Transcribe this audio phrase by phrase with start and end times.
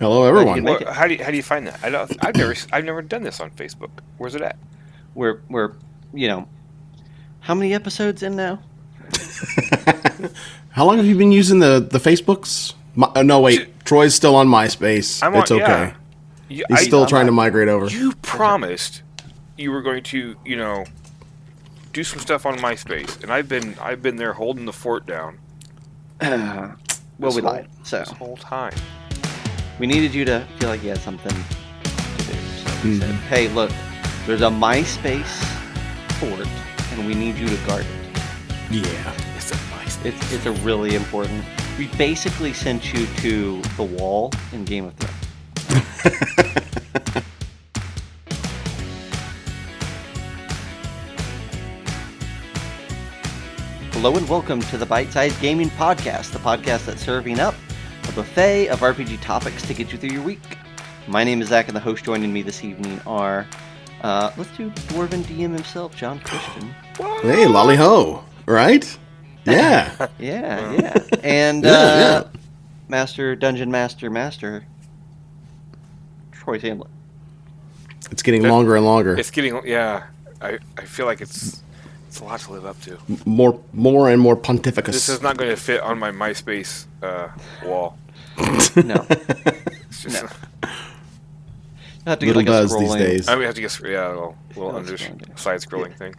[0.00, 0.64] Hello, everyone.
[0.64, 1.78] Well, how do you, how do you find that?
[1.84, 2.10] I don't.
[2.24, 3.90] I've never I've never done this on Facebook.
[4.16, 4.56] Where's it at?
[5.14, 5.72] We're we're
[6.14, 6.48] you know,
[7.40, 8.60] how many episodes in now?
[10.72, 12.74] How long have you been using the the Facebooks?
[12.94, 13.84] My, uh, no, wait.
[13.84, 15.20] Troy's still on MySpace.
[15.22, 15.62] I'm on- it's okay.
[15.62, 15.94] yeah.
[16.48, 17.86] You, He's I- still I'm trying to migrate over.
[17.86, 19.02] You promised
[19.58, 20.84] you were going to, you know,
[21.92, 25.38] do some stuff on MySpace, and I've been I've been there holding the fort down
[26.20, 26.76] well,
[27.18, 27.68] we whole- lied.
[27.82, 28.74] So this whole time.
[29.80, 32.34] We needed you to feel like you had something to do.
[32.34, 33.20] So we said, Mhm.
[33.30, 33.70] hey, look,
[34.26, 35.24] there's a MySpace
[36.20, 36.46] fort,
[36.92, 38.22] and we need you to guard it.
[38.70, 39.12] Yeah.
[39.38, 40.04] It's a MySpace.
[40.04, 41.42] It's it's a really important.
[41.78, 45.16] We basically sent you to the wall in Game of Thrones.
[53.92, 57.54] Hello and welcome to the Bite Size Gaming Podcast, the podcast that's serving up
[58.20, 60.58] buffet of RPG topics to get you through your week.
[61.08, 63.46] My name is Zac, and the host joining me this evening are,
[64.02, 66.74] uh, let's do Dwarven DM himself, Jon Christian.
[67.22, 68.22] Hey, lolly ho.
[68.44, 68.84] Right?
[69.46, 70.06] Yeah.
[70.18, 70.98] Yeah, yeah.
[71.22, 72.40] And Yeah, uh, yeah.
[72.88, 74.66] Master Dungeon Master Master
[76.30, 76.88] Troy Sandlin.
[78.10, 79.16] It's getting longer and longer.
[79.16, 80.08] It's getting yeah.
[80.42, 81.62] I, I feel like it's
[82.06, 82.98] it's a lot to live up to.
[83.24, 84.92] more, more and more pontificus.
[84.92, 87.28] This is not going to fit on my MySpace uh,
[87.64, 87.96] wall
[88.76, 89.06] no.
[90.08, 90.28] no.
[92.06, 93.28] Have to little get, like, does these days.
[93.28, 95.96] I mean, have to get yeah, a little, little under side scrolling yeah.
[95.96, 96.14] thing.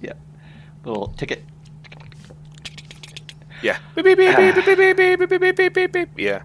[0.00, 0.12] Yeah,
[0.84, 1.44] little ticket.
[3.62, 3.78] Yeah.
[6.16, 6.42] Yeah.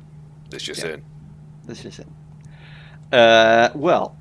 [0.50, 0.92] That's just yeah.
[0.92, 1.04] it.
[1.66, 2.08] That's just it.
[3.12, 4.18] Uh, well,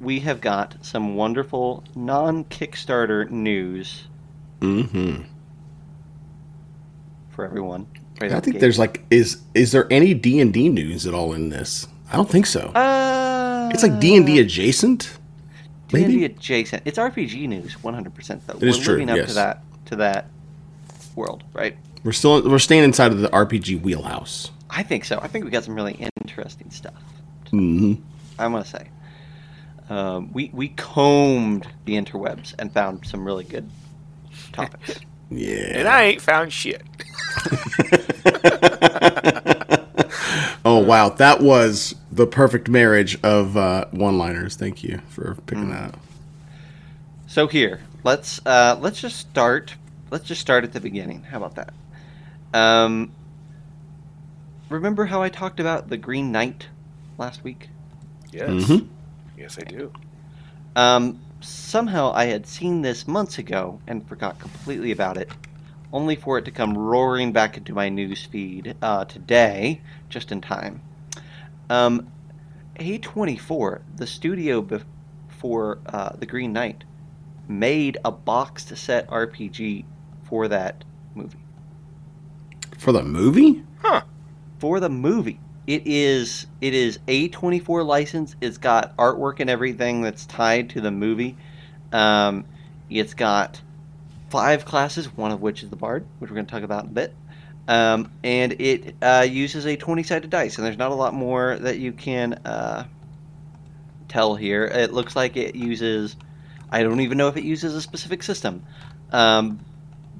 [0.00, 4.08] we have got some wonderful non-Kickstarter news.
[4.60, 5.22] Mm-hmm.
[7.30, 7.86] For everyone.
[8.20, 11.14] Right I think the there's like, is is there any D and D news at
[11.14, 11.86] all in this?
[12.10, 12.60] I don't think so.
[12.68, 15.18] Uh, it's like D and D adjacent.
[15.88, 16.24] D&D maybe?
[16.24, 16.82] adjacent.
[16.84, 18.56] It's RPG news, 100% though.
[18.58, 20.26] It is We're true, living up to that to that
[21.16, 21.76] world, right?
[22.04, 24.50] We're still we're staying inside of the RPG wheelhouse.
[24.70, 25.18] I think so.
[25.22, 27.02] I think we got some really interesting stuff.
[27.50, 27.94] hmm
[28.38, 28.88] I'm gonna say.
[29.88, 33.68] Um, we we combed the interwebs and found some really good
[34.52, 35.00] topics.
[35.30, 35.78] Yeah.
[35.80, 36.80] And I ain't found shit.
[40.64, 44.56] oh wow, that was the perfect marriage of uh, one-liners.
[44.56, 45.94] Thank you for picking that.
[45.94, 46.00] up.
[47.26, 49.74] so here, let's uh, let's just start.
[50.10, 51.22] Let's just start at the beginning.
[51.22, 51.74] How about that?
[52.54, 53.12] Um,
[54.68, 56.66] remember how I talked about the Green Knight
[57.18, 57.68] last week?
[58.32, 58.48] Yes.
[58.48, 58.88] Mhm.
[59.36, 59.92] Yes, I do.
[60.76, 65.30] Um, somehow I had seen this months ago and forgot completely about it,
[65.92, 70.40] only for it to come roaring back into my news feed uh, today, just in
[70.40, 70.82] time.
[71.70, 72.10] Um,
[72.78, 76.84] A24, the studio before uh, The Green Knight,
[77.48, 79.84] made a boxed set RPG
[80.24, 80.84] for that
[81.14, 81.38] movie.
[82.76, 83.64] For the movie?
[83.78, 84.02] Huh.
[84.58, 85.40] For the movie.
[85.66, 88.36] It is it is A24 license.
[88.40, 91.36] It's got artwork and everything that's tied to the movie.
[91.92, 92.46] Um,
[92.88, 93.60] it's got
[94.30, 96.90] five classes, one of which is the bard, which we're going to talk about in
[96.90, 97.14] a bit.
[97.66, 101.78] Um, and it uh, uses a 20-sided dice, and there's not a lot more that
[101.78, 102.86] you can uh,
[104.08, 104.64] tell here.
[104.64, 106.16] It looks like it uses.
[106.70, 108.64] I don't even know if it uses a specific system,
[109.12, 109.60] um,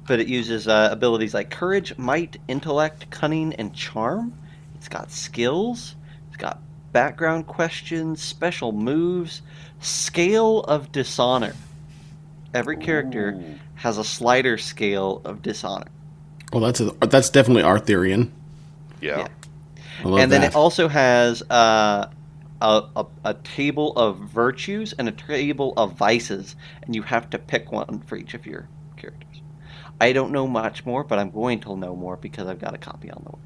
[0.07, 4.33] but it uses uh, abilities like courage, might, intellect, cunning, and charm.
[4.75, 5.95] It's got skills.
[6.27, 6.61] It's got
[6.91, 9.41] background questions, special moves,
[9.79, 11.55] scale of dishonor.
[12.53, 13.59] Every character Ooh.
[13.79, 15.87] Has a slider scale of dishonor.
[16.51, 18.31] Oh, that's a, that's definitely Arthurian.
[18.99, 19.19] Yeah.
[19.19, 19.27] Yeah.
[20.03, 20.51] I love and then that.
[20.51, 22.09] it also has uh,
[22.61, 27.39] a, a, a table of virtues and a table of vices, and you have to
[27.39, 29.41] pick one for each of your characters.
[30.01, 32.77] I don't know much more, but I'm going to know more because I've got a
[32.77, 33.43] copy on the way.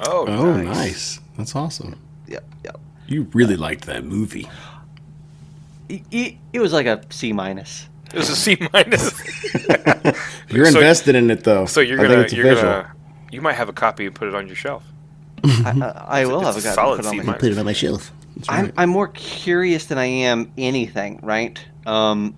[0.00, 0.66] Oh, oh, nice.
[0.66, 1.20] nice.
[1.38, 1.98] That's awesome.
[2.28, 2.80] Yep, yep.
[3.06, 4.48] You really liked that movie.
[5.88, 7.88] It, it, it was like a C minus.
[8.16, 9.12] It was a C minus.
[10.50, 11.66] You're So- invested in it though.
[11.66, 12.70] so you're I think gonna it's you're official.
[12.70, 12.92] gonna
[13.30, 14.84] you might have a copy and put it on your shelf.
[15.44, 15.72] I,
[16.08, 17.32] I, I will It's have a a copy solid put on C my.
[17.34, 18.12] Put it on my shelf.
[18.36, 18.72] That's I'm.
[18.76, 21.62] I'm more curious than I am anything, right?
[21.86, 22.34] Um,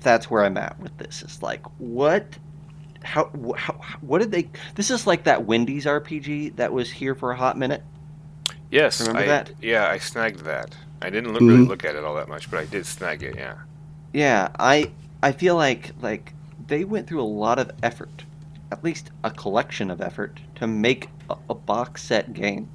[0.00, 1.22] that's where I'm at with this.
[1.22, 2.26] It's like, what,
[3.02, 4.48] how, how, what did they?
[4.74, 7.82] This is like that Wendy's RPG that was here for a hot minute.
[8.70, 9.52] Yes, Remember I, that?
[9.60, 10.74] Yeah, I snagged that.
[11.02, 11.48] I didn't look, Mhm.
[11.48, 13.34] really look at it all that much, but I did snag it.
[13.36, 13.54] Yeah.
[14.12, 14.90] Yeah, I,
[15.22, 16.32] I feel like like
[16.66, 18.24] they went through a lot of effort,
[18.72, 22.68] at least a collection of effort, to make a, a box set game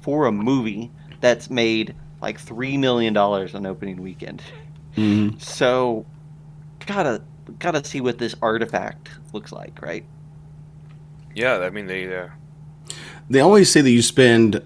[0.00, 0.90] for a movie
[1.20, 4.42] that's made like three million dollars on opening weekend.
[4.96, 5.40] Mhm.
[5.42, 6.06] So,
[6.86, 7.22] gotta
[7.58, 10.04] gotta see what this artifact looks like, right?
[11.34, 12.14] Yeah, I mean they.
[12.14, 12.28] Uh,
[13.28, 14.62] They always say that you spend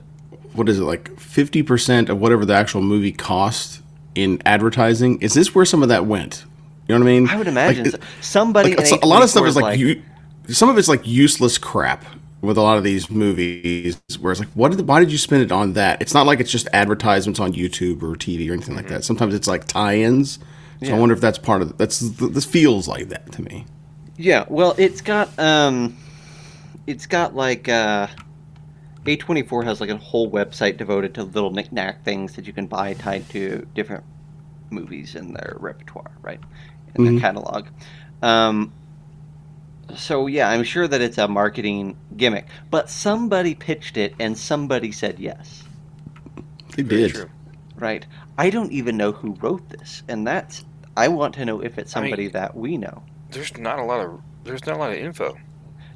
[0.53, 3.80] what is it like fifty percent of whatever the actual movie cost
[4.15, 5.21] in advertising.
[5.23, 6.45] Is this where some of that went?
[6.89, 7.29] You know what I mean?
[7.29, 7.99] I would imagine Like, so.
[8.21, 8.75] somebody.
[8.75, 10.03] like, so- a lot of stuff is like, you,
[10.49, 12.05] some of it's like useless crap
[12.43, 15.43] with a lot of these movies where it's like what did, why did you spend
[15.43, 18.75] it on that it's not like it's just advertisements on youtube or tv or anything
[18.75, 20.39] like that sometimes it's like tie-ins
[20.81, 20.97] so Yeah.
[20.97, 23.67] i wonder if that's part of that's this feels like that to me
[24.17, 25.95] Yeah, well, it's got um,
[26.87, 28.07] it's got like uh,
[29.05, 32.95] A24 has like a whole website devoted to little knickknack things that you can buy
[32.95, 34.05] tied to different
[34.71, 36.41] movies in their repertoire, right?
[36.95, 37.67] In their catalog.
[38.23, 38.73] Um,
[39.97, 44.93] so yeah, I'm sure that it's a marketing gimmick, but somebody pitched it and somebody
[44.93, 45.65] said yes,
[46.77, 47.31] they very did true.
[47.77, 48.07] right?
[48.39, 50.65] I don't even know who wrote this, and that's
[50.97, 53.03] I want to know if it's I mean- somebody that we know.
[53.31, 54.21] There's not a lot of.
[54.45, 55.37] There's not a lot of info.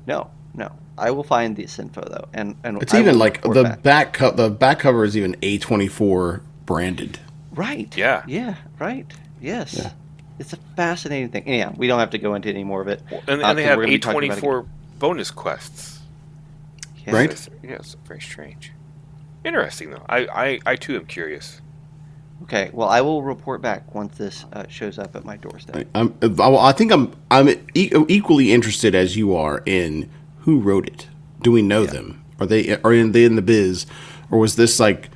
[0.07, 0.71] No, no.
[0.97, 3.83] I will find this info though, and and it's I even like the back.
[3.83, 7.19] back co- the back cover is even a24 branded
[7.53, 7.97] right.
[7.97, 8.23] Yeah.
[8.27, 9.07] yeah, right.
[9.41, 9.91] Yes, Yeah.
[10.39, 11.49] it's a fascinating thing.
[11.49, 13.03] Yeah, we don't have to go into any more of it.
[13.11, 14.67] Well, and, Uh, and they 'cause have we're gonna be talking about it A24
[15.01, 16.01] bonus quests.
[17.07, 17.15] Yeah.
[17.15, 17.31] Right?
[17.31, 18.73] Yes, yes, very strange.
[19.45, 20.05] Interesting though.
[20.09, 21.61] I, I, I too am curious.
[22.45, 22.71] Okay.
[22.73, 25.87] Well, I will report back once this uh, shows up at my doorstep.
[25.95, 30.09] I'm, I I think I'm I'm e- equally interested as you are in
[30.45, 31.09] who wrote it.
[31.43, 32.25] Do we know them?
[32.41, 33.87] Are they are they in the biz,
[34.31, 35.11] or was this like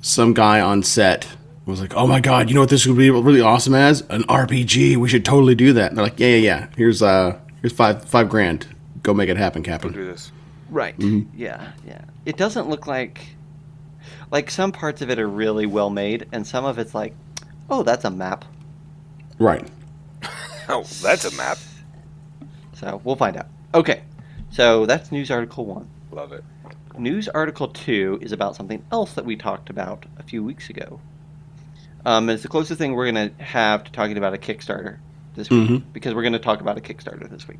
[0.00, 1.26] some guy on set
[1.66, 4.22] was like, "Oh my god, you know what this would be really awesome as an
[4.24, 4.96] RPG?
[4.96, 6.66] We should totally do that." And they're like, "Yeah, yeah, yeah.
[6.76, 8.66] Here's uh here's five five grand.
[9.02, 10.30] Go make it happen, Go Captain." do this.
[10.70, 10.98] Right.
[10.98, 11.38] Mm-hmm.
[11.38, 11.72] Yeah.
[11.86, 12.02] Yeah.
[12.24, 13.26] It doesn't look like
[14.30, 17.14] like some parts of it are really well made, and some of it's like,
[17.70, 18.44] oh, that's a map.
[19.38, 19.66] Right.
[20.66, 21.58] Oh, that's a map.
[22.72, 23.48] So we'll find out.
[23.74, 24.00] Okay.
[24.54, 25.88] So that's news article one.
[26.12, 26.44] Love it.
[26.96, 31.00] News article two is about something else that we talked about a few weeks ago.
[32.06, 34.98] Um, it's the closest thing we're going to have to talking about a Kickstarter
[35.34, 35.82] this week Mhm.
[35.92, 37.58] because we're going to talk about a Kickstarter this week.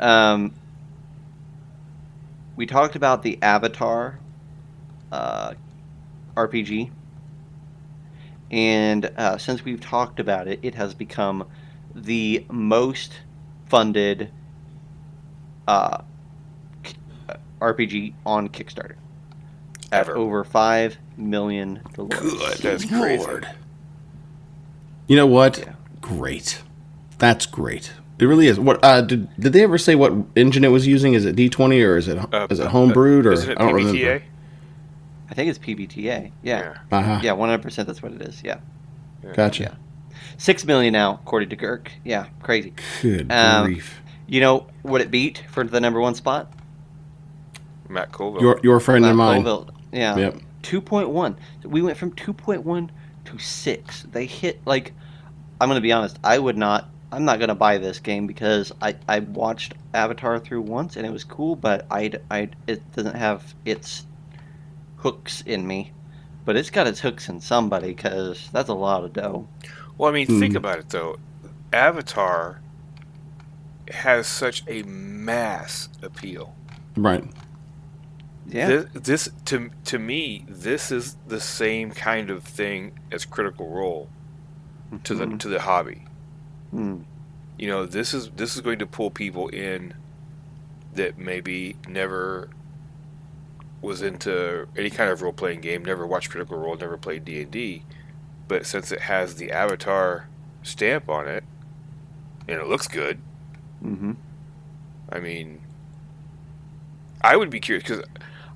[0.00, 0.54] Um,
[2.56, 4.18] we talked about the Avatar
[5.12, 5.52] uh,
[6.34, 6.90] RPG,
[8.50, 11.44] and uh, since we've talked about it, it has become
[11.94, 13.20] the most
[13.66, 14.30] funded
[15.66, 15.98] uh,
[17.60, 18.96] RPG on Kickstarter
[19.92, 20.16] at Ever.
[20.16, 22.18] over five million dollars.
[22.20, 22.58] Good.
[22.58, 23.24] That's crazy.
[23.24, 23.48] Lord.
[25.06, 25.58] You know what?
[25.58, 25.74] Yeah.
[26.00, 26.62] Great.
[27.18, 27.92] That's great.
[28.18, 28.58] It really is.
[28.58, 31.14] What uh, did did they ever say what engine it was using?
[31.14, 33.58] Is it D twenty or is it Uh, is it uh, homebrewed or Isn't it
[33.60, 33.92] I don't PBTA?
[33.92, 34.24] remember.
[35.30, 36.32] I think it's PBTA.
[36.42, 37.20] Yeah, Uh-huh.
[37.22, 37.86] yeah, one hundred percent.
[37.88, 38.42] That's what it is.
[38.44, 38.58] Yeah,
[39.34, 39.62] Gotcha.
[39.64, 39.74] Yeah.
[40.38, 41.88] six million now, according to Girk.
[42.04, 42.72] Yeah, crazy.
[43.02, 44.00] Good Um, grief.
[44.26, 46.52] You know what it beat for the number one spot?
[47.88, 48.42] Matt Colville.
[48.42, 49.42] Your your friend and mine.
[49.44, 49.70] Colville.
[49.92, 50.16] Yeah.
[50.16, 50.38] Yep.
[50.62, 51.36] Two point one.
[51.64, 52.90] We went from two point one
[53.26, 54.02] to six.
[54.10, 54.92] They hit like.
[55.60, 56.18] I'm gonna be honest.
[56.22, 56.90] I would not.
[57.12, 61.10] I'm not gonna buy this game because I I watched Avatar through once and it
[61.12, 64.06] was cool, but I I it doesn't have its
[64.96, 65.92] hooks in me.
[66.44, 69.48] But it's got its hooks in somebody because that's a lot of dough.
[69.98, 70.56] Well, I mean, think Mhm.
[70.56, 71.16] about it though.
[71.72, 72.60] Avatar
[73.92, 76.54] has such a mass appeal.
[76.96, 77.24] Right.
[78.48, 78.68] Yeah.
[78.68, 84.08] This, this to to me, this is the same kind of thing as Critical Role
[85.04, 85.38] to the Mhm.
[85.40, 86.04] to the hobby.
[86.72, 87.04] Mm.
[87.58, 89.94] You know, this is this is going to pull people in
[90.94, 92.48] that maybe never
[93.82, 97.42] was into any kind of role playing game, never watched Critical Role, never played D
[97.42, 97.84] and D,
[98.48, 100.28] but since it has the Avatar
[100.62, 101.44] stamp on it,
[102.48, 103.20] and it looks good,
[103.94, 104.12] hmm
[105.10, 105.60] I mean,
[107.22, 108.04] I would be curious because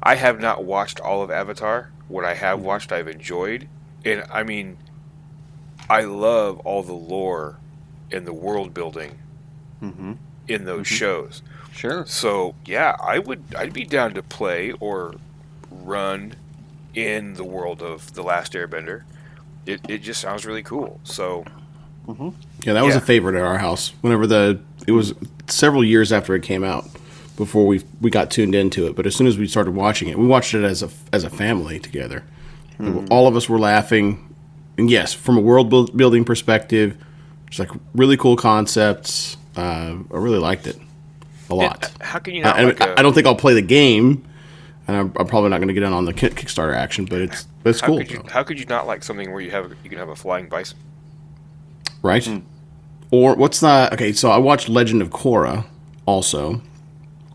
[0.03, 1.91] I have not watched all of Avatar.
[2.09, 3.69] What I have watched, I've enjoyed,
[4.05, 4.79] and I mean,
[5.89, 7.57] I love all the lore
[8.11, 9.19] and the world building
[9.81, 10.13] hmm
[10.49, 10.97] in those Mhm.
[10.99, 11.43] shows.
[11.73, 12.05] Sure.
[12.07, 13.45] So yeah, I would.
[13.57, 15.15] I'd be down to play or
[15.71, 16.35] run
[16.95, 19.03] in the world of the Last Airbender.
[19.65, 20.99] It it just sounds really cool.
[21.05, 21.45] So
[22.07, 22.31] hmm
[22.65, 22.99] Yeah, that was Yeah.
[23.01, 23.93] a favorite at our house.
[24.01, 25.15] Whenever the it was
[25.47, 26.89] several years after it came out
[27.37, 28.97] before we we got tuned into it.
[28.97, 31.31] But as soon as we started watching it, we watched it as a as a
[31.31, 32.25] family together.
[33.11, 34.27] All of us were laughing,
[34.79, 36.97] and yes, from a world building perspective,
[37.49, 39.37] it's like really cool concepts.
[39.55, 40.79] Uh, I really liked it
[41.51, 41.91] a lot.
[41.93, 43.61] And how can you I, not I- like a, I don't think I'll play the
[43.61, 44.25] game.
[44.89, 47.47] and I'm, I'm probably not going to get in on the Kickstarter action, but it's
[47.67, 49.91] it's How cool, could you how could you not like something where you have you
[49.91, 50.79] can have a flying bison?
[52.03, 52.25] Right?
[52.25, 52.39] Hmm.
[53.11, 53.93] Or what's that?
[53.93, 55.65] Okay, so I watched Legend of Korra
[56.07, 56.63] also,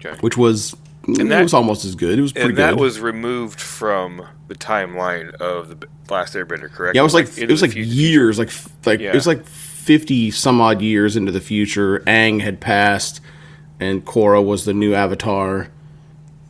[0.04, 0.16] Okay.
[0.22, 0.76] which was
[1.08, 2.18] it that- was almost as good.
[2.18, 2.52] It was pretty good.
[2.52, 2.82] And that good.
[2.82, 6.96] was removed from the timeline of the Last Airbender, correct?
[6.96, 8.52] yeah, it was like into it was like fu- years, like
[8.86, 9.10] like Yeah.
[9.10, 12.00] it was like fifty some odd years into the future.
[12.08, 13.22] Aang had passed,
[13.80, 15.68] and Korra was the new Avatar,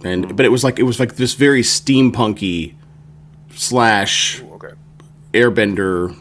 [0.03, 0.35] and Hmm.
[0.35, 2.73] but it was like it was like this very steampunky
[3.55, 4.73] slash Ooh, okay.
[5.33, 6.15] airbender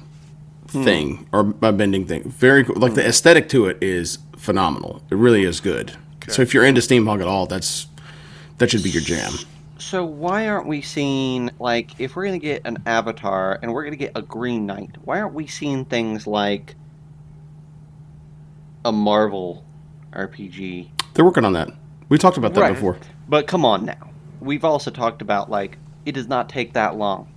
[0.75, 0.85] Hmm.
[0.85, 2.25] thing or a bending thing.
[2.25, 2.77] Very cool.
[2.77, 3.09] Like the hmm.
[3.09, 5.03] aesthetic to it is phenomenal.
[5.11, 5.97] It really is good.
[6.29, 7.87] So if you're into steampunk at all, that's
[8.59, 9.33] that should be your jam.
[9.79, 13.97] So why aren't we seeing like if we're gonna get an Avatar and we're gonna
[13.97, 14.97] get a Green Knight?
[15.05, 16.75] Why aren't we seeing things like
[18.85, 19.65] a Marvel
[20.13, 20.89] RPG?
[21.15, 21.71] They're working on that.
[22.09, 22.75] We talked about that Right.
[22.75, 22.99] before.
[23.29, 27.29] But come on now, we've also talked about like it does not take that long.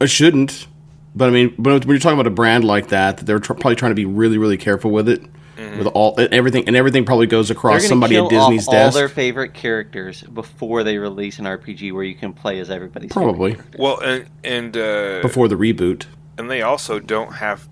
[0.00, 0.66] It shouldn't.
[1.14, 3.54] But I mean, but when you're talking about a brand like that, that they're tr-
[3.54, 5.22] probably trying to be really, really careful with it,
[5.56, 8.96] with all everything, and everything probably goes across somebody kill at Disney's off all desk.
[8.96, 13.54] their favorite characters before they release an RPG where you can play as everybody's Probably.
[13.54, 13.78] character.
[13.78, 16.06] Well, and and uh, before the reboot.
[16.36, 17.68] and they also don't have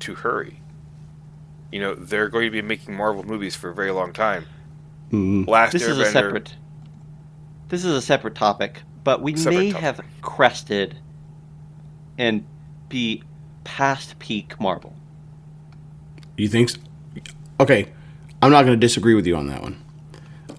[0.00, 0.60] to hurry.
[1.72, 4.44] You know, they're going to be making Marvel movies for a very long time.
[5.10, 5.48] Mhm.
[5.48, 6.54] Last This is a separate.
[7.68, 9.82] This is a separate topic, but we Separate may topic.
[9.84, 10.96] have crested
[12.16, 12.44] and
[12.88, 13.22] be
[13.64, 14.94] past peak Marvel.
[16.36, 16.70] You think?
[16.70, 16.78] So?
[17.60, 17.92] Okay,
[18.42, 19.80] I'm not going to disagree with you on that one.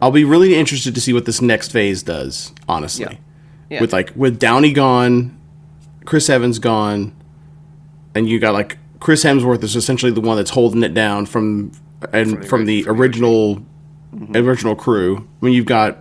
[0.02, 2.54] I'll be really interested to see what this next phase does.
[2.68, 3.18] Honestly, Yeah.
[3.70, 3.82] Yeah.
[3.82, 5.38] with like with Downey gone,
[6.06, 7.14] Chris Evans gone,
[8.14, 11.72] and you got like Chris Hemsworth is essentially the one that's holding it down from
[12.14, 13.62] and the from the, from the original
[14.34, 15.18] original crew.
[15.42, 15.98] I mean, you've got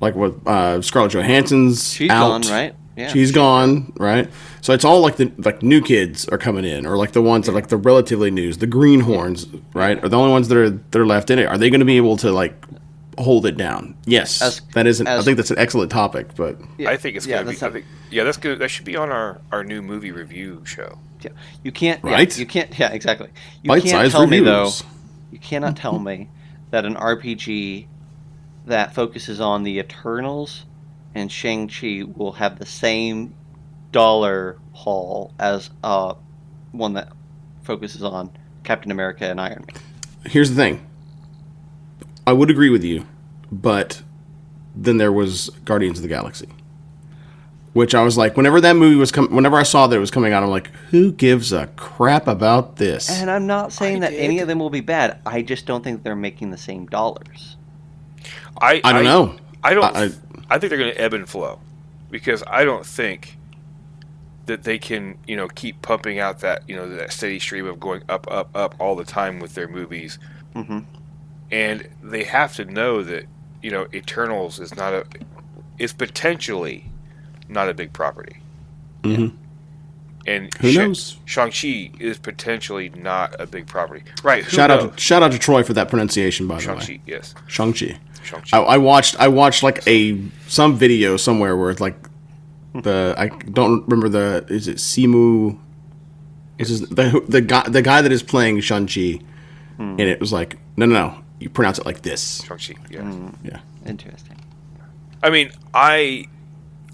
[0.00, 2.74] like what uh, Scarlett Johansson's She's out, gone, right?
[3.00, 3.08] Yeah.
[3.08, 4.28] She's gone, right?
[4.60, 7.46] So it's all like the like new kids are coming in, or like the ones
[7.46, 10.02] that are like the relatively news, the greenhorns, right?
[10.04, 11.46] Are the only ones that are that are left in it.
[11.46, 12.54] Are they going to be able to like
[13.18, 13.94] hold it down?
[14.04, 15.06] Yes, As- that isn't.
[15.06, 17.56] I think that's an excellent topic, but I think it's yeah, going to be.
[17.56, 18.58] that's I think, yeah, that's good.
[18.58, 20.98] That should be on our, our new movie review show.
[21.22, 21.30] Yeah.
[21.62, 22.02] You can't.
[22.04, 22.38] yeah, Right?
[22.38, 22.78] you can't.
[22.78, 22.90] Yeah.
[22.92, 23.28] Exactly.
[23.62, 24.58] You bite-sized can't tell me though.
[24.64, 24.82] reviews.
[25.32, 26.28] You cannot tell me
[26.70, 27.86] that an RPG
[28.66, 30.64] that focuses on the Eternals
[31.14, 33.34] and Shang Chi will have the same
[33.92, 36.14] dollar haul as uh,
[36.72, 37.08] one that
[37.62, 38.30] focuses on
[38.64, 39.82] Captain America and Iron Man.
[40.26, 40.86] Here's the thing.
[42.26, 43.06] I would agree with you,
[43.50, 44.02] but
[44.76, 46.48] then there was Guardians of the Galaxy,
[47.72, 50.10] which I was like, whenever that movie was coming, whenever I saw that it was
[50.10, 53.10] coming out, I'm like, who gives a crap about this?
[53.10, 55.20] And I'm not saying I that any of them will be bad.
[55.26, 57.56] I just don't think they're making the same dollars.
[58.60, 59.36] I I don't know.
[59.64, 59.96] I don't.
[59.96, 60.10] I-
[60.50, 61.58] I, think they're going to ebb and flow
[62.10, 63.36] because I don't think
[64.46, 67.78] that they can, you know, keep pumping out that, you know, that steady stream of
[67.78, 70.18] going up, up, up all the time with their movies.
[70.56, 70.84] Mhm.
[71.50, 73.26] And they have to know that,
[73.62, 75.06] you know, Eternals is not a,
[75.78, 76.90] is potentially
[77.48, 78.36] not a big property.
[79.02, 79.32] Mhm.
[80.26, 81.16] And Who knows?
[81.24, 84.04] Shang-Chi is potentially not a big property.
[84.22, 84.44] Right.
[84.44, 84.84] Shout knows?
[84.84, 86.80] out, to, shout out to Troy for that pronunciation, by the way.
[86.80, 87.34] Shang-Chi, yes.
[87.46, 87.98] Shang Chi.
[88.24, 88.56] Shang-Chi.
[88.56, 91.96] I, I watched, I watched like a some video somewhere where it's like
[92.74, 95.58] the I don't remember the is it Simu?
[96.58, 99.18] Is his, the the guy the guy that is playing Shang Chi,
[99.78, 102.42] and it was like no no no you pronounce it like this.
[102.44, 103.02] Shang-Chi, yes.
[103.02, 103.34] Mm.
[103.42, 104.36] Yeah, Interesting.
[105.22, 106.26] I mean, I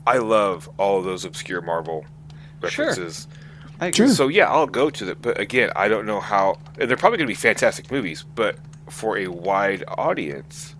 [0.07, 2.05] I love all of those obscure Marvel
[2.69, 2.87] Sure.
[2.87, 3.27] references.
[3.81, 4.07] I agree.
[4.07, 4.15] Sure.
[4.15, 5.21] So yeah, I'll go to it.
[5.21, 6.59] But again, I don't know how.
[6.79, 8.57] And they're probably going to be fantastic movies, but
[8.89, 10.76] for a wide audience.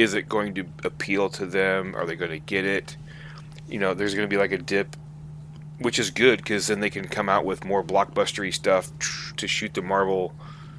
[0.00, 1.94] Is it going to appeal to them?
[1.94, 2.96] Are they going to get it?
[3.68, 4.96] You know, there's going to be like a dip,
[5.78, 8.90] which is good because then they can come out with more blockbustery stuff
[9.36, 10.34] to shoot the Marvel,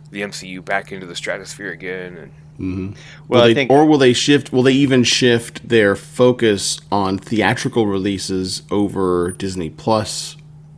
[0.10, 2.18] the MCU back into the stratosphere again.
[2.18, 2.88] And mm-hmm.
[2.88, 2.96] Will
[3.28, 4.52] Well, I they, think- or will they shift?
[4.52, 10.36] Will they even shift their focus on theatrical releases over Disney Plus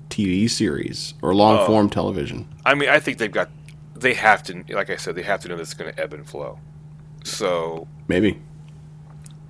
[0.09, 1.89] TV series or long form oh.
[1.89, 2.47] television?
[2.65, 3.49] I mean, I think they've got,
[3.95, 6.13] they have to, like I said, they have to know this is going to ebb
[6.13, 6.59] and flow.
[7.23, 8.39] So, Maybe.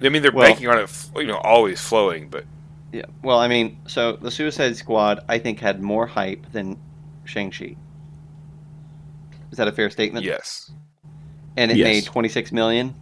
[0.02, 2.46] I mean, they're Well- banking on it, you know, always flowing, but
[2.92, 3.06] Yeah.
[3.24, 6.78] Well, I mean, so the Suicide Squad, I think, had more hype than
[7.26, 7.76] Shang-Chi.
[9.52, 10.26] Is that a fair statement?
[10.26, 10.72] yes.
[11.58, 11.86] And it Yes.
[11.88, 12.94] made 26 million?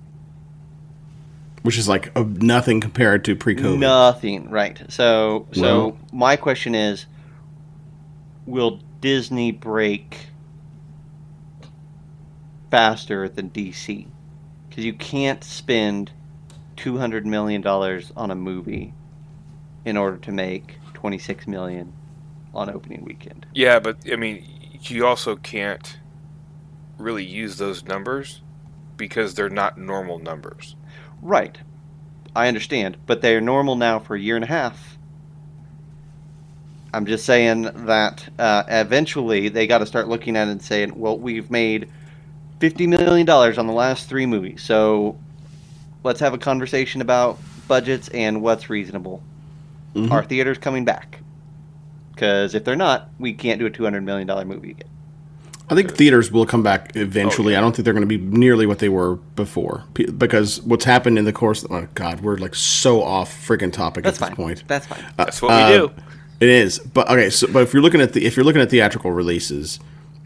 [1.63, 3.77] Which is like a, nothing compared to pre-COVID.
[3.79, 4.81] Nothing, right.
[4.89, 7.05] So so my question is
[8.45, 10.27] will Disney break
[12.69, 14.07] faster than DC?
[14.73, 16.11] Cuz you can't spend
[16.75, 18.93] two hundred million dollars on a movie
[19.85, 21.93] in order to make twenty six million
[22.53, 23.45] on opening weekend.
[23.53, 24.45] Yeah, but I mean,
[24.83, 25.97] you also can't
[26.97, 28.41] really use those numbers
[28.97, 30.75] because they're not normal numbers.
[31.21, 31.57] Right.
[32.35, 34.97] I understand, but they're normal now for a year and a half.
[36.93, 40.97] I'm just saying that uh, eventually they got to start looking at it and saying,
[40.99, 41.89] well, we've made
[42.61, 45.17] $50 million on the last three movies, so
[46.03, 49.21] let's have a conversation about budgets and what's reasonable.
[49.95, 50.11] Mhm.
[50.11, 51.19] Are theaters coming back?
[52.13, 54.87] Because if they're not, we can't do a $200 million movie again.
[55.69, 57.47] I think theaters will come back eventually.
[57.47, 57.57] Oh, yeah.
[57.59, 61.17] I don't think they're going to be nearly what they were before because what's happened
[61.17, 61.65] in the course.
[61.69, 64.35] Oh God, we're like so off freaking topic That's at this fine.
[64.35, 64.63] point.
[64.67, 65.05] That's fine.
[65.15, 65.91] That's what Uh, we do.
[66.41, 67.29] It is, but okay.
[67.29, 69.79] So, but if you're looking at the if you're looking at theatrical releases,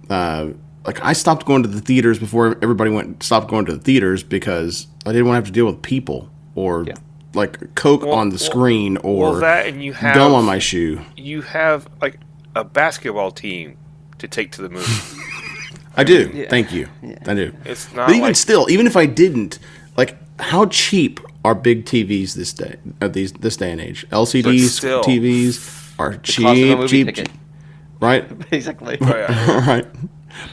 [0.09, 0.47] uh,
[0.85, 4.23] like I stopped going to the theaters before everybody went stopped going to the theaters
[4.23, 6.93] because I didn't want to have to deal with people or Yeah.
[7.33, 10.59] like Coke Well- on the screen or Well, that and you have gum on my
[10.59, 11.01] shoe.
[11.17, 12.19] you have like
[12.55, 13.77] a basketball team
[14.19, 15.21] to take to the movie.
[15.97, 16.29] I do.
[16.33, 16.49] Yeah.
[16.49, 16.87] Thank you.
[17.01, 17.17] Yeah.
[17.25, 17.53] I do.
[17.65, 19.59] It's not But even like still, even if I didn't,
[19.97, 22.75] like, how cheap are big TVs this day?
[23.01, 26.89] At these this day and age, LCDs still- TVs are The cost of a cheap,
[26.89, 27.29] cheap, ticket,
[28.01, 28.49] right?
[28.51, 28.97] basically.
[29.01, 29.67] Oh, yeah.
[29.67, 29.85] right.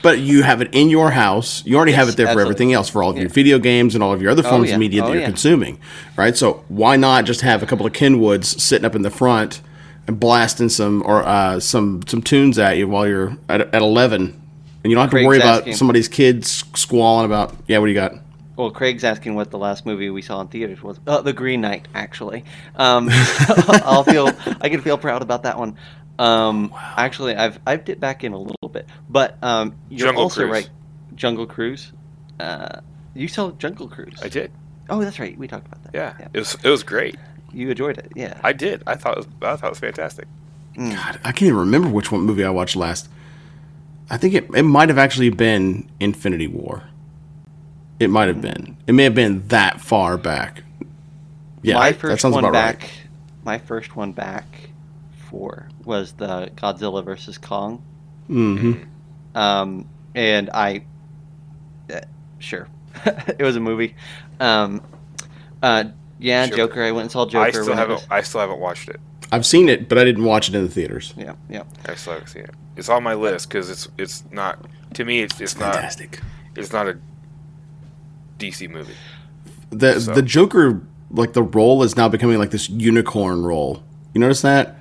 [0.03, 1.65] But you have it in your house.
[1.65, 4.03] You already have it there for everything else, for all of your video games and
[4.03, 4.75] all of your other forms yeah.
[4.75, 5.27] of media Oh, that you're yeah.
[5.29, 5.79] consuming,
[6.17, 6.37] right?
[6.37, 9.61] So why not just have a couple of Kenwoods sitting up in the front
[10.07, 14.41] and blasting some or uh, some some tunes at you while you're at, at eleven,
[14.83, 17.55] and you don't have to worry about asking- somebody's kids squalling about.
[17.69, 18.15] Yeah, what do you got?
[18.57, 21.01] Well, Craig's asking what the last movie we saw in theaters was.
[21.07, 22.45] Uh, the Green Knight, actually.
[22.77, 24.29] Um, I'll feel
[24.61, 25.77] I can feel proud about that one.
[26.23, 30.43] Um, Actually, I've I've dipped back in a little bit, but um, you're Jungle also
[30.43, 30.53] Cruise.
[30.53, 30.71] right.
[31.15, 31.93] Jungle Cruise.
[32.39, 32.81] Uh,
[33.15, 34.19] you saw Jungle Cruise.
[34.23, 34.51] I did.
[34.89, 35.37] Oh, that's right.
[35.37, 35.95] We talked about that.
[35.95, 36.29] Yeah.
[36.33, 37.17] It was it was great.
[37.53, 38.13] You enjoyed it.
[38.15, 38.41] Yeah.
[38.43, 38.83] I did.
[38.87, 40.27] I thought it was I thought it was fantastic.
[40.77, 43.09] God, I can't even remember which one movie I watched last.
[44.09, 46.85] I think it, it might have actually been Infinity War.
[48.01, 48.77] It might have been.
[48.87, 50.63] It may have been that far back.
[51.63, 52.81] Yeah, my that first sounds one about back.
[52.83, 52.91] right.
[53.45, 54.71] My first one back
[55.29, 57.83] for was the Godzilla versus Kong.
[58.31, 59.37] Mm-hmm.
[59.37, 60.85] um, and I,
[61.93, 62.01] uh,
[62.39, 62.69] sure,
[63.05, 63.95] it was a movie.
[64.41, 64.83] Um,
[65.63, 65.85] uh,
[66.19, 66.57] yeah, Sure.
[66.57, 66.83] Joker.
[66.85, 67.45] I went and saw Joker.
[67.47, 69.01] I still haven't was- I still haven't watched it.
[69.33, 71.15] I've seen it, but I didn't watch it in the theaters.
[71.17, 71.63] Yeah, yeah.
[71.87, 72.55] I still haven't seen it.
[72.77, 74.59] It's on my list because it's it's not
[74.95, 76.21] to me it's it's not Fantastic.
[76.55, 76.99] it's not a
[78.39, 78.95] DC movie.
[79.71, 83.83] The So- the Joker like the role is now becoming like this unicorn role.
[84.15, 84.77] You notice that?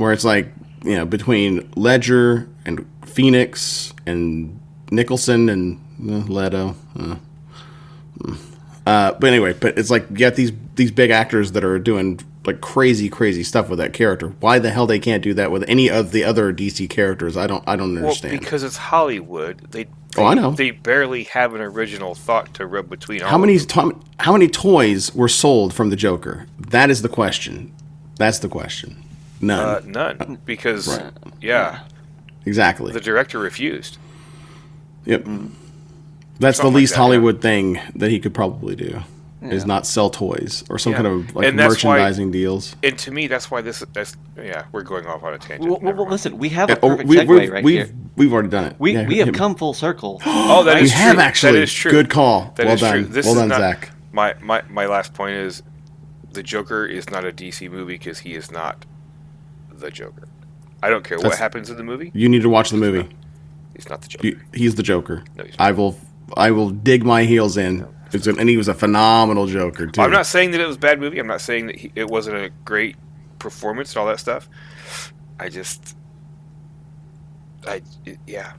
[0.00, 0.50] Where it's like,
[0.82, 4.58] you know, between Ledger and Phoenix and
[4.90, 6.74] Nicholson and uh, Leto.
[6.98, 7.16] Uh,
[8.18, 8.38] mm.
[8.86, 12.18] Uh, but anyway, but it's like you got these these big actors that are doing
[12.46, 14.28] like crazy, crazy stuff with that character.
[14.40, 17.36] Why the hell they can't do that with any of the other DC characters?
[17.36, 18.32] I don't I don't understand.
[18.32, 19.58] Well, because it's Hollywood.
[19.70, 20.52] They, they Oh, I know.
[20.52, 23.22] They barely have an original thought to rub between.
[23.22, 26.46] all How many to- how many toys were sold from the Joker?
[26.58, 27.72] That is the question.
[28.16, 29.04] That's the question.
[29.40, 29.58] None.
[29.58, 31.12] Uh, none, because Right.
[31.40, 31.80] yeah,
[32.44, 32.92] exactly.
[32.92, 33.98] the director refused.
[35.06, 35.24] Yep.
[36.38, 37.02] That's the Something like least that, yeah.
[37.02, 39.02] Hollywood thing that he could probably do.
[39.42, 40.96] Is not sell toys or some Yeah.
[40.98, 42.76] kind of like And that's why- merchandising deals.
[42.82, 43.82] And to me, that's why this.
[43.94, 45.70] That's yeah, we're going off on a tangent.
[45.70, 47.86] Well, well, well, listen, we have Yeah, a oh, perfect we, segue we've, right we've,
[47.86, 47.94] here.
[48.16, 48.76] we've already done it.
[48.78, 50.20] We, Yeah, we have come full circle.
[50.26, 51.22] Oh, that is We is have true.
[51.22, 51.52] actually.
[51.52, 51.90] That is true.
[51.90, 52.52] Good call.
[52.56, 52.92] That well is done.
[52.92, 53.04] true.
[53.04, 53.90] This well is done, not- Zac.
[54.12, 55.62] My, my my last point is,
[56.34, 58.84] the Joker is not a DC movie because he is not
[59.80, 60.28] the Joker.
[60.82, 62.10] I don't care what happens in the movie.
[62.14, 63.08] You need to watch the movie.
[63.74, 64.26] He's not the Joker.
[64.26, 65.24] You, he's the Joker.
[65.36, 65.98] No, he's I will.
[66.36, 67.86] I will dig my heels in.
[68.12, 70.00] It's an, and he was a phenomenal Joker too.
[70.00, 71.18] I'm not saying that it was a bad movie.
[71.18, 72.96] I'm not saying that he, it wasn't a great
[73.38, 74.48] performance and all that stuff.
[75.38, 75.96] I just,
[77.66, 77.82] I
[78.26, 78.52] yeah.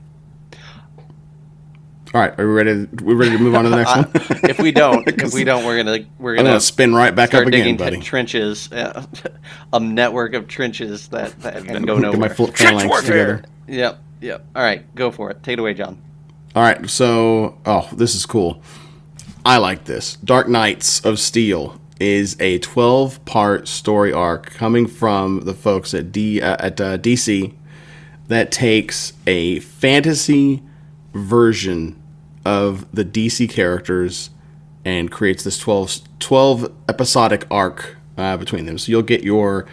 [2.14, 2.86] All right, are we ready?
[3.02, 4.10] We ready to move on to the next one?
[4.50, 7.30] if we don't, if we don't, we're gonna we're I'm gonna gonna spin right back
[7.30, 8.00] start up again, digging t- buddy.
[8.00, 9.06] trenches, uh,
[9.72, 13.36] a network of trenches that that can then go Get my full Trench phalanx warfare.
[13.36, 13.48] together.
[13.66, 14.44] Yep, yep.
[14.54, 15.42] All right, go for it.
[15.42, 16.02] Take it away, Jon.
[16.54, 18.60] All right, so oh, this is cool.
[19.46, 20.16] I like this.
[20.16, 26.42] Dark Knights of Steel is a 12-part story arc coming from the folks at D
[26.42, 27.54] uh, at uh, DC
[28.28, 30.62] that takes a fantasy
[31.14, 32.01] version
[32.44, 34.30] of the DC characters
[34.84, 38.78] and creates this 12, 12 episodic arc uh, between them.
[38.78, 39.66] So you'll get your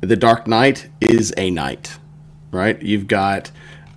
[0.00, 1.98] the Dark Knight is a knight,
[2.50, 2.80] right?
[2.82, 3.50] You've got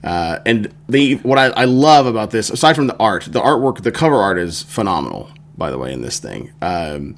[0.04, 3.82] uh, and the what I, I love about this, aside from the art, the artwork,
[3.82, 5.30] the cover art is phenomenal.
[5.58, 7.16] By the way, in this thing, um,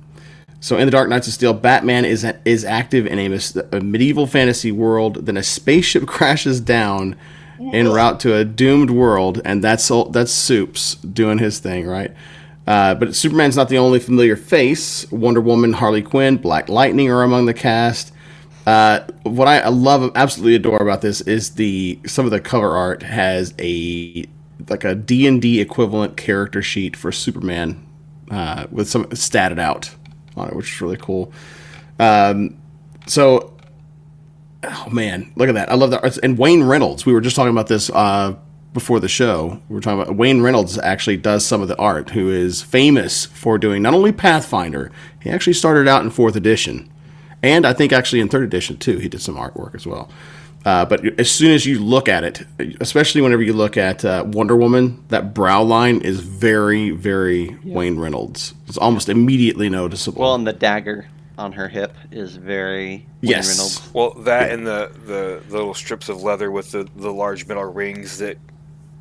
[0.61, 3.39] So in the Dark Knights of Steel, Batman is is active in a,
[3.71, 5.25] a medieval fantasy world.
[5.25, 7.15] Then a spaceship crashes down
[7.59, 12.13] en route to a doomed world, and that's all, that's Soups doing his thing, right?
[12.67, 15.11] Uh, but Superman's not the only familiar face.
[15.11, 18.13] Wonder Woman, Harley Quinn, Black Lightning are among the cast.
[18.67, 22.77] Uh, what I, I love, absolutely adore about this is the some of the cover
[22.77, 24.27] art has a
[24.69, 27.83] like a D and D equivalent character sheet for Superman
[28.29, 29.89] uh, with some statted out
[30.35, 31.33] on it, which is really cool.
[31.97, 32.57] Um,
[33.07, 33.57] so,
[34.63, 35.71] oh man, look at that!
[35.71, 36.17] I love that.
[36.23, 38.35] And Wayne Reynolds, we were just talking about this uh,
[38.73, 39.61] before the show.
[39.69, 43.25] We were talking about Wayne Reynolds actually does some of the art, who is famous
[43.25, 44.91] for doing not only Pathfinder,
[45.21, 46.91] he actually started out in fourth edition,
[47.41, 48.99] and I think actually in third edition too.
[48.99, 50.09] He did some artwork as well.
[50.65, 52.45] Uh, but as soon as you look at it,
[52.81, 57.97] especially whenever you look at uh, Wonder Woman, that brow line is very, very Wayne
[57.97, 58.53] Reynolds.
[58.67, 60.21] It's almost immediately noticeable.
[60.21, 61.07] Well, and the dagger
[61.39, 63.49] on her hip is very Wayne Yes.
[63.49, 63.89] Reynolds.
[63.93, 67.63] Well, that and the, the, the little strips of leather with the, the large metal
[67.63, 68.37] rings that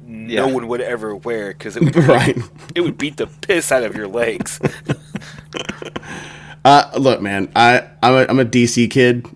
[0.03, 0.53] no Yeah.
[0.55, 2.39] one would ever wear because it would right.
[2.75, 4.59] it would beat the piss out of your legs.
[6.65, 9.27] Uh, look, man, I I'm a, I'm a DC kid.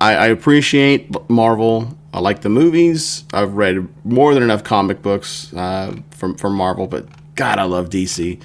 [0.00, 1.98] I, I appreciate Marvel.
[2.14, 3.24] I like the movies.
[3.34, 7.90] I've read more than enough comic books uh, from from Marvel, but God, I love
[7.90, 8.40] DC.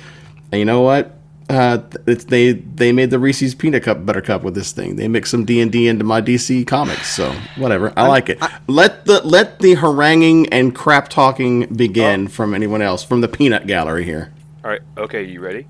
[0.51, 1.17] And you know what?
[1.49, 4.95] Uh, it's, they they made the Reese's Peanut Cup Butter Cup with this thing.
[4.95, 7.91] They mixed some D and D into my DC comics, so whatever.
[7.97, 8.41] I like it.
[8.67, 13.67] let the let the haranguing and crap talking begin from anyone else from the Peanut
[13.67, 14.31] Gallery here.
[14.63, 15.67] All right, okay, you ready?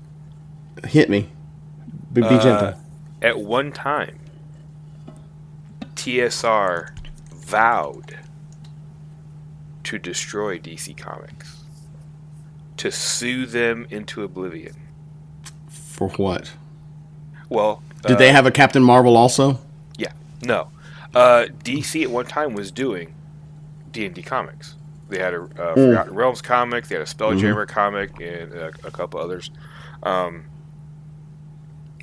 [0.84, 1.28] Hit me.
[2.12, 2.68] Be, be gentle.
[2.68, 2.74] Uh,
[3.20, 4.20] at one time,
[5.96, 6.90] TSR
[7.34, 8.18] vowed
[9.84, 11.64] to destroy DC Comics,
[12.76, 14.74] to sue them into oblivion.
[16.08, 16.52] For what?
[17.48, 19.58] Well, Did uh, they have a Captain Marvel also?
[19.96, 20.12] Yeah,
[20.42, 20.68] no.
[21.14, 23.14] Uh, DC at one time was doing
[23.92, 24.76] D and D comics.
[25.08, 28.90] They had a uh, Forgotten Realms comic, they had a Spelljammer comic, and a, a
[28.90, 29.50] couple others,
[30.02, 30.46] um,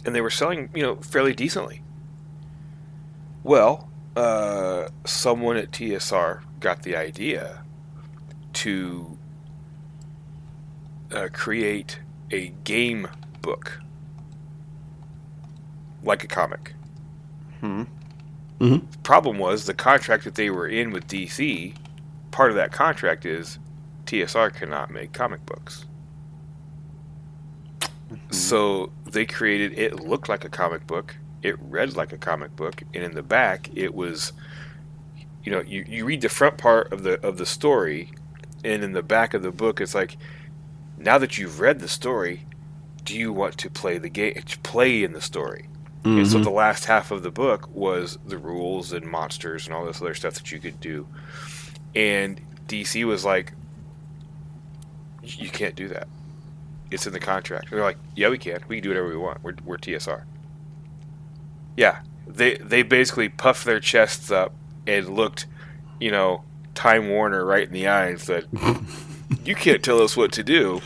[0.05, 1.83] and they were selling, you know, fairly decently.
[3.43, 7.63] Well, uh, someone at TSR got the idea
[8.53, 9.17] to
[11.11, 11.99] uh, create
[12.31, 13.07] a game
[13.41, 13.81] book,
[16.03, 16.73] like a comic
[18.59, 18.77] Hmm.
[19.03, 21.75] problem was the contract that they were in with DC.
[22.31, 23.59] Part of that contract is
[24.05, 25.85] TSR cannot make comic books.
[28.31, 31.15] So they created it looked like a comic book.
[31.43, 34.33] It read like a comic book, and in the back it was
[35.43, 38.11] you know, you, you read the front part of the of the story
[38.63, 40.17] and in the back of the book it's like
[40.97, 42.47] now that you've read the story,
[43.03, 45.70] do you want to play the game play in the story?
[46.03, 46.43] And so mm-hmm.
[46.43, 50.15] the last half of the book was the rules and monsters and all this other
[50.15, 51.07] stuff that you could do.
[51.93, 53.53] And DC was like,
[55.21, 56.07] you can't do that.
[56.89, 57.65] It's in the contract.
[57.65, 58.61] And they're like, yeah, we can.
[58.67, 59.43] We can do whatever we want.
[59.43, 60.23] We're, we're TSR.
[61.77, 62.01] Yeah.
[62.27, 64.53] They, they basically puffed their chests up
[64.87, 65.45] and looked,
[65.99, 68.47] you know, Time Warner right in the eye and said,
[69.45, 70.81] you can't tell us what to do.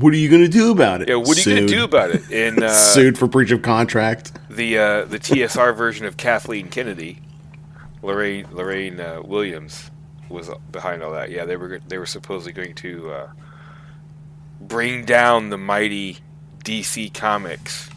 [0.00, 1.08] What are you going to do about it?
[1.08, 2.30] Yeah, what are you going to do about it?
[2.30, 4.32] And uh, Sued for breach of contract.
[4.50, 7.20] the uh, the TSR version of Kathleen Kennedy,
[8.02, 9.90] Lorraine Lorraine uh, Williams
[10.28, 11.30] was behind all that.
[11.30, 13.30] Yeah, they were they were supposedly going to uh,
[14.60, 16.18] bring down the mighty
[16.64, 17.88] DC Comics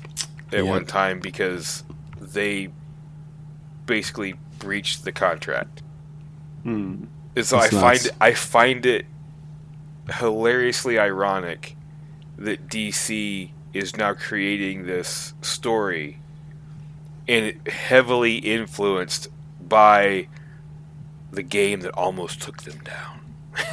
[0.51, 0.65] at Yep.
[0.65, 1.83] one time because
[2.19, 2.69] they
[3.85, 5.81] basically breached the contract.
[6.63, 7.05] Hmm.
[7.35, 8.15] And so I That's find.
[8.21, 9.05] I find it
[10.09, 11.75] hilariously ironic
[12.39, 16.19] that DC is now creating this story
[17.27, 19.27] and heavily influenced
[19.61, 20.27] by
[21.31, 23.21] the game that almost took them down.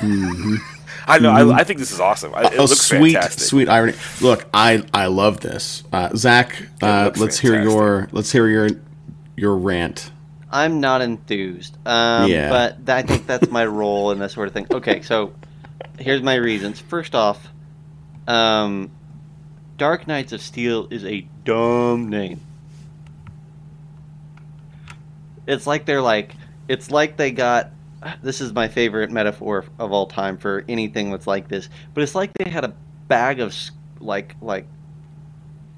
[1.08, 1.30] I know.
[1.30, 2.34] I, I think this is awesome.
[2.34, 2.60] I, it Mm-hmm.
[2.60, 3.42] Looks sweet, fantastic.
[3.44, 3.94] sweet irony.
[4.20, 5.84] Look, I I love this.
[5.92, 8.68] Uh, Zac, uh, let's hear your let's hear your
[9.36, 10.10] your rant.
[10.50, 11.76] I'm not enthused.
[11.86, 12.48] Um, Yeah.
[12.50, 14.66] But th- I think that's my role in this sort of thing.
[14.70, 15.32] Okay, so
[15.98, 16.80] here's my reasons.
[16.80, 17.48] First off,
[18.26, 18.90] um,
[19.76, 22.40] Dark Knights of Steel is a dumb name.
[25.46, 26.34] It's like they're like,
[26.68, 27.70] it's like they got.
[28.22, 31.68] This is my favorite metaphor of all time for anything that's like this.
[31.94, 32.74] But it's like they had a
[33.08, 33.54] bag of
[34.00, 34.66] like like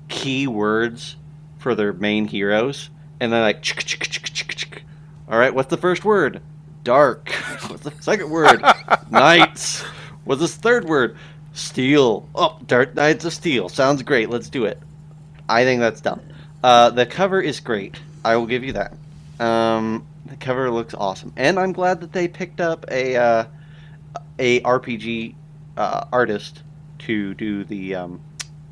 [0.08, 1.16] key words
[1.58, 4.82] for their main heroes, and they're like, "Chick, chick, chick, chick, chick."
[5.30, 6.40] all right, what's the first word?
[6.84, 7.30] Dark.
[7.68, 8.62] What's the second word?
[9.10, 9.82] Knights.
[10.24, 11.18] What's this third word?
[11.58, 12.28] Steel.
[12.34, 13.68] Oh, Dark Knights of Steel.
[13.68, 14.30] Sounds great.
[14.30, 14.78] Let's do it.
[15.48, 16.20] I think that's dumb.
[16.62, 18.00] Uh, the cover is great.
[18.24, 18.94] I will give you that.
[19.40, 23.44] Um, the cover looks awesome, and I'm glad that they picked up a uh,
[24.38, 25.34] a RPG
[25.76, 26.62] uh, artist
[27.00, 28.20] to do the um,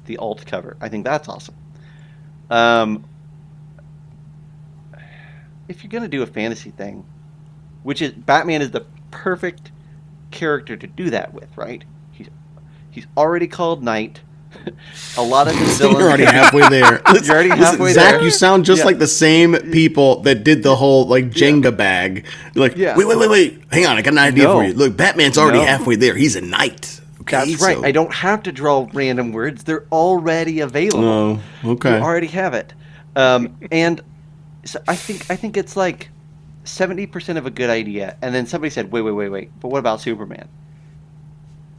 [0.07, 0.77] the alt cover.
[0.81, 1.55] I think that's awesome.
[2.51, 3.05] Um,
[5.68, 7.05] if you're gonna do a fantasy thing,
[7.83, 9.70] which is Batman is the perfect
[10.31, 11.85] character to do that with, right?
[12.96, 14.20] He's already called Knight.
[15.18, 15.98] a lot of his villains.
[15.98, 17.02] You're already halfway there.
[17.12, 18.02] You're already halfway there.
[18.02, 18.22] Zac, there.
[18.22, 18.87] you sound just Yeah.
[18.87, 22.24] like the same people that did the whole like Jenga bag.
[22.54, 22.96] You're like, Yeah.
[22.96, 23.62] wait, wait, wait, wait.
[23.70, 24.54] Hang on, I got an idea No.
[24.54, 24.72] for you.
[24.72, 25.66] Look, Batman's already No.
[25.66, 26.14] halfway there.
[26.16, 27.00] He's a knight.
[27.20, 27.76] Okay, That's right.
[27.76, 29.64] so- I don't have to draw random words.
[29.64, 31.04] They're already available.
[31.04, 31.98] Oh, okay.
[31.98, 32.72] You already have it.
[33.14, 34.00] Um, and
[34.64, 36.09] so I think I think it's like
[36.64, 38.16] seventy percent of a good idea.
[38.22, 40.48] And then somebody said, "Wait, wait, wait, wait." But what about Superman?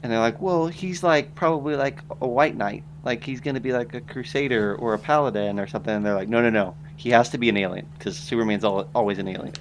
[0.07, 2.85] And they're like, "Well, he's like probably like a white knight.
[3.03, 6.29] Like he's to be like a crusader or a paladin or something." And they're like,
[6.29, 6.75] "No, no, no.
[6.95, 9.53] He has to be an alien because Superman's al- always an alien."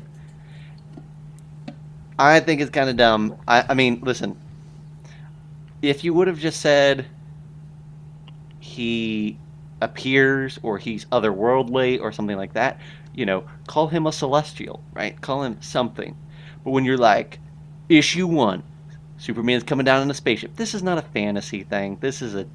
[2.17, 3.35] I think it's kind of dumb.
[3.49, 4.39] I, I mean, listen.
[5.83, 7.07] If you would have just said
[8.61, 9.37] he
[9.81, 12.81] appears or he's otherworldly or something like that,
[13.17, 15.21] you know, call him a celestial, right?
[15.21, 16.17] Call him something.
[16.63, 17.41] But when you're like,
[17.89, 18.63] issue one,
[19.19, 20.57] Superman's coming down in a spaceship.
[20.57, 21.97] This is not a fantasy thing.
[22.01, 22.47] This is a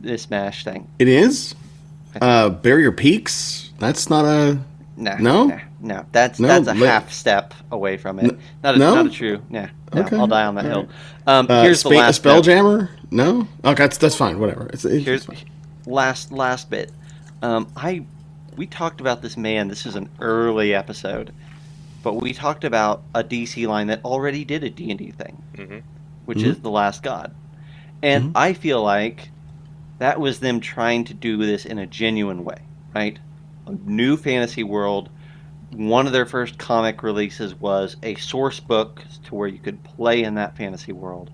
[0.00, 0.88] this mash thing.
[0.98, 1.54] It is.
[2.20, 3.70] Uh, Barrier Peaks.
[3.78, 4.58] That's not a.
[4.96, 5.44] Nah, No?
[5.46, 6.06] nah, no.
[6.10, 8.36] That's No, that's a li- half step away from it.
[8.64, 8.94] Not a, no?
[8.96, 9.40] not a true.
[9.48, 10.88] Nah, no, Okay, I'll die on that all hill.
[11.26, 12.22] Um, Uh, here's the last.
[12.22, 12.88] Spelljammer.
[13.12, 13.46] No.
[13.64, 14.40] Okay, that's that's fine.
[14.40, 14.68] Whatever.
[14.72, 15.36] It's, it's here's fine.
[15.86, 16.90] last last bit.
[17.42, 18.04] Um, I
[18.56, 19.68] we talked about this man.
[19.68, 21.32] This is an early episode,
[22.02, 25.42] but we talked about a DC line that already did a D and D thing,
[25.56, 25.82] Mhm.
[26.24, 26.44] which Mhm.
[26.44, 27.34] is the Last God,
[28.02, 28.32] and Mhm.
[28.34, 29.30] I feel like
[29.98, 32.58] that was them trying to do this in a genuine way,
[32.94, 33.18] right?
[33.66, 35.10] A new fantasy world.
[35.72, 40.22] One of their first comic releases was a source book to where you could play
[40.22, 41.30] in that fantasy world.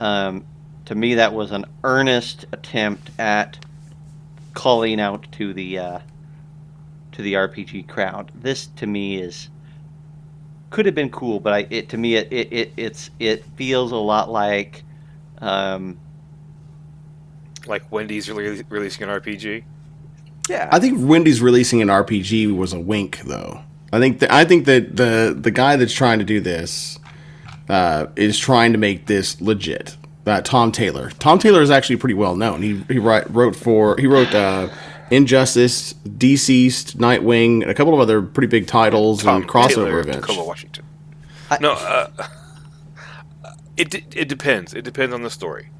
[0.00, 0.44] Um,
[0.86, 3.58] to me, that was an earnest attempt at
[4.54, 5.98] calling out to the uh,
[7.12, 8.30] to the RPG crowd.
[8.34, 9.50] This to me is
[10.70, 13.92] could have been cool, but I, it to me it, it, it it's it feels
[13.92, 14.82] a lot like
[15.40, 15.98] um,
[17.66, 19.64] Like Wendy's rele- releasing an RPG.
[20.48, 23.60] yeah I think Wendy's releasing an RPG was a wink, though.
[23.92, 26.98] I think that I think that the the guy that's trying to do this
[27.68, 29.96] uh, is trying to make this legit.
[30.26, 31.08] Uh, Tom Taylor.
[31.18, 32.60] Tom Taylor is actually pretty well known.
[32.60, 34.68] He he write, wrote for he wrote uh,
[35.10, 40.00] Injustice, DCeased, Nightwing, and a couple of other pretty big titles Tom and crossover Taylor,
[40.00, 40.26] events.
[40.26, 40.84] Tacoma, Washington.
[41.50, 42.10] I- no, uh,
[43.76, 44.74] it it depends.
[44.74, 45.70] It depends on the story.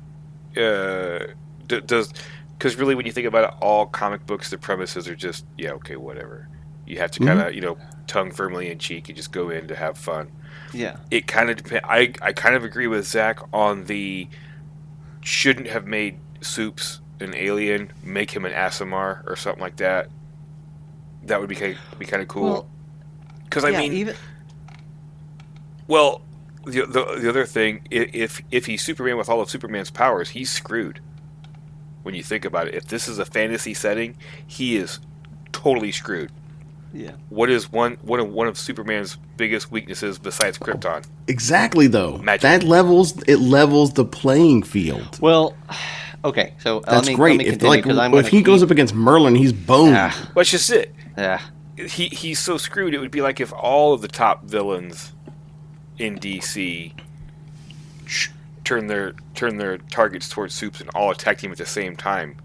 [0.57, 1.33] Uh,
[1.67, 2.13] d- does
[2.57, 5.71] because really, when you think about it, all comic books, the premises are just yeah,
[5.73, 6.49] okay, whatever.
[6.87, 9.69] You have to kind of you know tongue firmly in cheek and just go in
[9.69, 10.33] to have fun.
[10.73, 11.85] yeah It kind of depends.
[11.87, 14.27] I I kind of agree with Zac on the
[15.21, 20.09] shouldn't have made Soups an alien, make him an Aasimar or something like that.
[21.25, 22.51] That would be kind be kind of cool.
[22.53, 22.71] Well,
[23.45, 24.15] Because I yeah, mean, even
[25.87, 26.23] well,
[26.65, 30.51] the, the the other thing, if if he's Superman with all of Superman's powers, he's
[30.51, 31.01] screwed.
[32.03, 34.99] When you think about it, if this is a fantasy setting, he is
[35.53, 36.31] totally screwed.
[36.93, 41.05] yeah What is one one of one of Superman's biggest weaknesses besides Krypton?
[41.27, 42.19] Exactly, though.
[42.19, 42.43] Magic.
[42.43, 45.19] That levels it levels the playing field.
[45.21, 45.55] well
[46.25, 47.31] okay so That's let me, great.
[47.33, 49.53] let me if continue, like 'cause I'm if gonna he goes up against Merlin, he's
[49.53, 49.95] boned.
[49.97, 50.15] Ah.
[50.19, 50.95] Well, that's just it.
[51.17, 51.41] yeah
[51.77, 52.95] He he's so screwed.
[52.95, 55.13] It would be like if all of the top villains
[55.99, 56.93] in DC
[58.07, 58.29] sh-
[58.65, 62.37] turn their turn their targets towards Soups and all attacked him at the same time.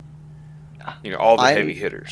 [1.04, 2.12] You know, all the I- heavy hitters.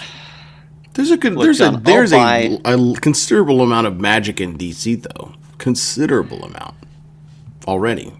[0.94, 4.42] There's a good, Look, there's Jon, a there's I'll a, a considerable amount of magic
[4.42, 5.34] in DC though.
[5.58, 6.76] Considerable amount
[7.66, 8.14] already.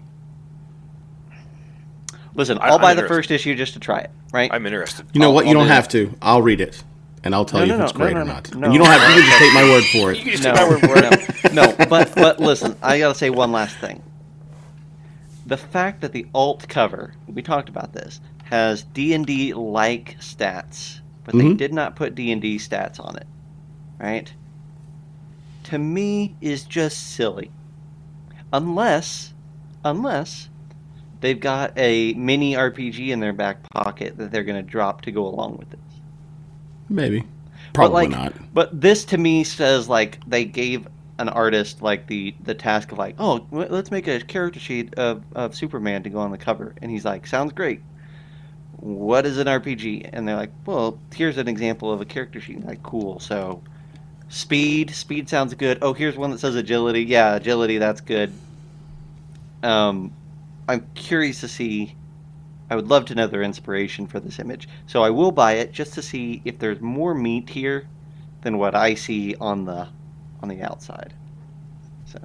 [2.34, 5.06] Listen I- I'll I'm buy the first issue just to try it right I'm interested.
[5.12, 5.44] You know I'll- what?
[5.46, 6.14] You I'll don't do have to.
[6.22, 6.82] I'll read it,
[7.24, 8.54] and I'll tell No, you no, if it's no, great no, or no, not.
[8.54, 8.64] no.
[8.66, 9.08] And you don't have.
[9.16, 10.22] You can just take my word for You it.
[10.22, 11.52] can just no, take my word for it.
[11.54, 14.02] no, no, but but listen, I gotta say one last thing.
[15.46, 20.16] The fact that the alt cover, we talked about this, has D and D like
[20.20, 21.56] stats, but they Mhm.
[21.56, 23.26] did not put D and D stats on it,
[23.98, 24.32] right?
[25.64, 27.50] To me, is just silly.
[28.52, 29.32] Unless,
[29.84, 30.48] unless
[31.22, 35.26] they've got a mini RPG in their back pocket that they're gonna drop to go
[35.26, 35.80] along with this.
[36.90, 37.20] Maybe.
[37.20, 38.34] But, Probably like, not.
[38.52, 40.86] But this to me says like they gave
[41.18, 44.92] an artist like the the task of like, oh, w- let's make a character sheet
[44.96, 47.80] of, of Superman to go on the cover, and he's like, sounds great.
[48.78, 50.10] what is an RPG?
[50.12, 52.56] And they're like, well, here's an example of a character sheet.
[52.56, 53.20] And like, cool.
[53.20, 53.62] So,
[54.28, 55.78] speed, speed sounds good.
[55.82, 57.04] Oh, here's one that says agility.
[57.04, 58.32] Yeah, agility, that's good.
[59.62, 60.12] Um,
[60.68, 61.96] I'm curious to see.
[62.70, 64.68] I would love to know their inspiration for this image.
[64.86, 67.86] So I will buy it just to see if there's more meat here
[68.42, 69.88] than what I see on the
[70.42, 71.12] on the outside.
[72.06, 72.18] So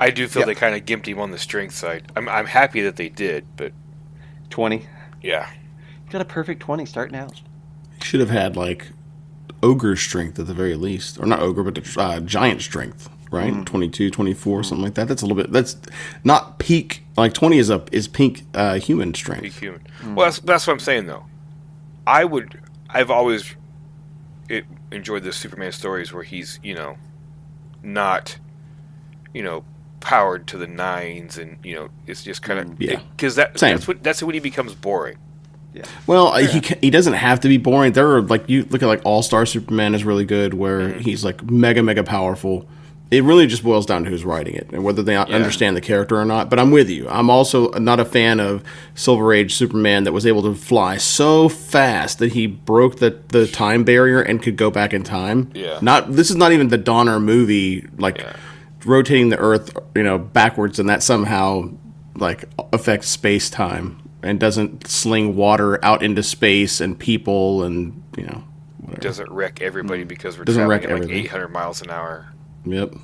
[0.00, 0.46] I do feel Yeah.
[0.46, 2.10] they kind of gimped him on the strength side.
[2.16, 3.72] I'm, I'm happy that they did, but
[4.50, 4.86] 20.
[5.22, 5.50] yeah.
[6.10, 7.40] Got a perfect 20 starting out.
[8.02, 8.92] Should have had like
[9.62, 13.52] ogre strength at the very least, or not ogre, but uh, giant strength, right?
[13.52, 13.66] Mm.
[13.66, 14.64] 22, 24, mm.
[14.64, 15.08] something like that.
[15.08, 15.52] That's a little bit.
[15.52, 15.76] That's
[16.24, 17.04] not peak.
[17.16, 19.58] Like twenty is a is peak uh, human Big strength.
[19.58, 19.80] human.
[20.00, 20.14] Mm.
[20.14, 21.26] Well, that's, that's what I'm saying though.
[22.06, 22.60] I would.
[22.88, 23.54] I've always
[24.48, 26.96] it, enjoyed the Superman stories where he's you know
[27.82, 28.38] not
[29.34, 29.64] you know
[30.00, 33.00] powered to the nines and you know it's just kind of Yeah.
[33.16, 33.76] because that Same.
[33.76, 35.16] that's what that's when he becomes boring.
[35.72, 35.84] Yeah.
[36.06, 37.92] Well, uh he ca- he doesn't have to be boring.
[37.92, 41.00] There are like you look at like All Star Superman is really good, where mm-hmm.
[41.00, 42.66] he's like mega mega powerful.
[43.12, 46.16] It really just boils down to who's writing it and whether they understand the character
[46.18, 46.48] or not.
[46.48, 47.06] But I'm with you.
[47.10, 51.48] I'm also not a fan of Silver Age Superman that was able to fly so
[51.50, 55.50] fast that he broke the, the time barrier and could go back in time.
[55.54, 55.78] Yeah.
[55.82, 58.32] Not this is not even the Donner movie like Yeah.
[58.86, 61.70] rotating the Earth, you know, backwards, and that somehow
[62.16, 68.24] like affects space time and doesn't sling water out into space and people and you
[68.24, 68.42] know
[68.78, 69.00] whatever.
[69.02, 71.24] Doesn't wreck everybody because we're Doesn't traveling at like everything.
[71.26, 72.28] 800 miles an hour.
[72.64, 72.94] Yep.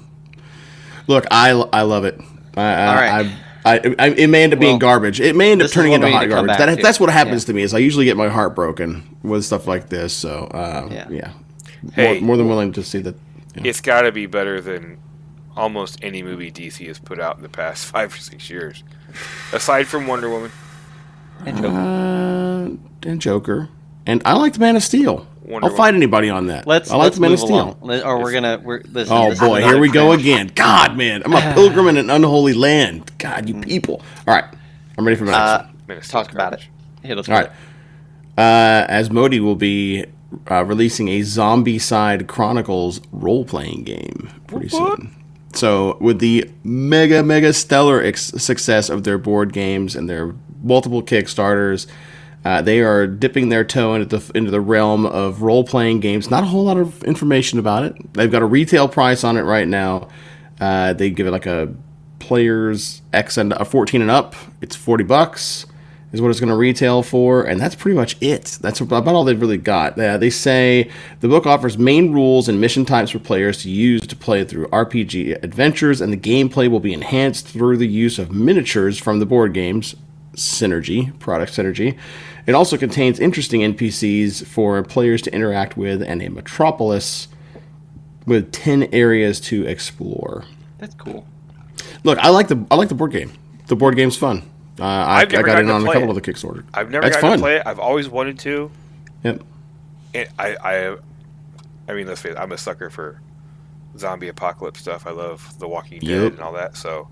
[1.06, 2.20] Look, I I love it.
[2.56, 3.26] I, I, All right.
[3.64, 5.20] I, I, I, it may end up being Well, garbage.
[5.20, 6.56] It may end up turning into we hot garbage.
[6.58, 6.82] That, to.
[6.82, 7.46] that's what happens Yeah.
[7.48, 7.62] to me.
[7.62, 10.12] Is I usually get my heart broken with stuff like this.
[10.12, 11.08] So uh, Yeah.
[11.10, 11.32] yeah,
[11.94, 12.14] Hey.
[12.14, 13.16] more, more than willing to see that.
[13.54, 13.62] Yeah.
[13.64, 14.98] It's got to be better than
[15.56, 18.84] almost any movie DC has put out in the past five or six years,
[19.52, 20.52] aside from Wonder Woman.
[21.46, 21.76] And Joker.
[21.76, 23.68] Uh, and Joker,
[24.06, 25.26] and I like the Man of Steel.
[25.48, 26.66] Wonder I'll fight anybody on that.
[26.66, 27.78] Let's I like let's Man move of Steel.
[27.80, 28.02] along.
[28.02, 30.50] Or we're gonna we're listen, Oh this boy, here a we go again.
[30.54, 33.10] God, man, I'm a pilgrim in an unholy land.
[33.18, 34.02] God, you people.
[34.26, 34.44] All right,
[34.98, 35.82] I'm ready for my next Uh, one.
[35.88, 36.60] Man talk about it.
[36.60, 36.70] garbage.
[37.02, 37.56] Hit us All with right.
[38.36, 40.04] Uh, Asmodee will be
[40.50, 45.14] uh, releasing a Zombicide Chronicles role playing game pretty soon.
[45.54, 51.02] So, with the mega, mega stellar ex- success of their board games and their multiple
[51.02, 51.86] Kickstarters,
[52.48, 56.30] uh, they are dipping their toe into the into the realm of role playing games.
[56.30, 58.14] Not a whole lot of information about it.
[58.14, 60.08] They've got a retail price on it right now.
[60.58, 61.74] Uh, they give it like a
[62.20, 64.34] players X and a 14 and up.
[64.62, 65.66] It's 40 bucks
[66.10, 68.56] is what it's going to retail for, and that's pretty much it.
[68.62, 70.00] That's about all they've really got.
[70.00, 74.00] Uh, they say the book offers main rules and mission types for players to use
[74.06, 78.32] to play through RPG adventures, and the gameplay will be enhanced through the use of
[78.32, 79.94] miniatures from the board games.
[80.38, 81.98] Synergy, product synergy.
[82.46, 87.28] It also contains interesting NPCs for players to interact with and a metropolis
[88.26, 90.44] with 10 areas to explore.
[90.78, 91.26] That's cool.
[92.04, 93.32] Look, I like the I like the board game.
[93.66, 94.48] The board game's fun.
[94.80, 96.08] Uh, I, I I've got gotten in on a couple it.
[96.10, 96.64] of the Kickstarter.
[96.72, 97.38] I've never That's gotten fun.
[97.38, 97.62] to play it.
[97.66, 98.70] I've always wanted to.
[99.24, 99.42] Yep.
[100.14, 100.96] And I, I,
[101.88, 102.38] I mean, let's face it.
[102.38, 103.20] I'm a sucker for
[103.98, 105.06] zombie apocalypse stuff.
[105.06, 106.32] I love The Walking Dead Yep.
[106.34, 106.76] and all that.
[106.76, 107.08] So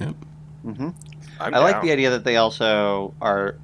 [0.00, 0.14] Yep.
[0.62, 0.88] hmm
[1.40, 3.56] I'm I like the idea that they also are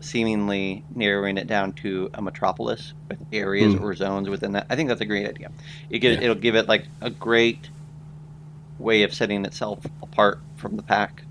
[0.00, 3.84] seemingly narrowing it down to a metropolis with areas Hmm.
[3.84, 4.66] or zones within that.
[4.68, 5.50] I think that's a great idea.
[5.90, 6.24] It gives, Yeah.
[6.24, 7.68] It'll give it like a great
[8.78, 11.22] way of setting itself apart from the pack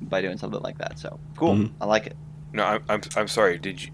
[0.00, 0.98] by doing something like that.
[0.98, 1.54] So cool.
[1.54, 1.70] Mhm.
[1.80, 2.16] I like it.
[2.52, 3.58] No, I'm, I'm, I'm sorry.
[3.58, 3.90] Did you,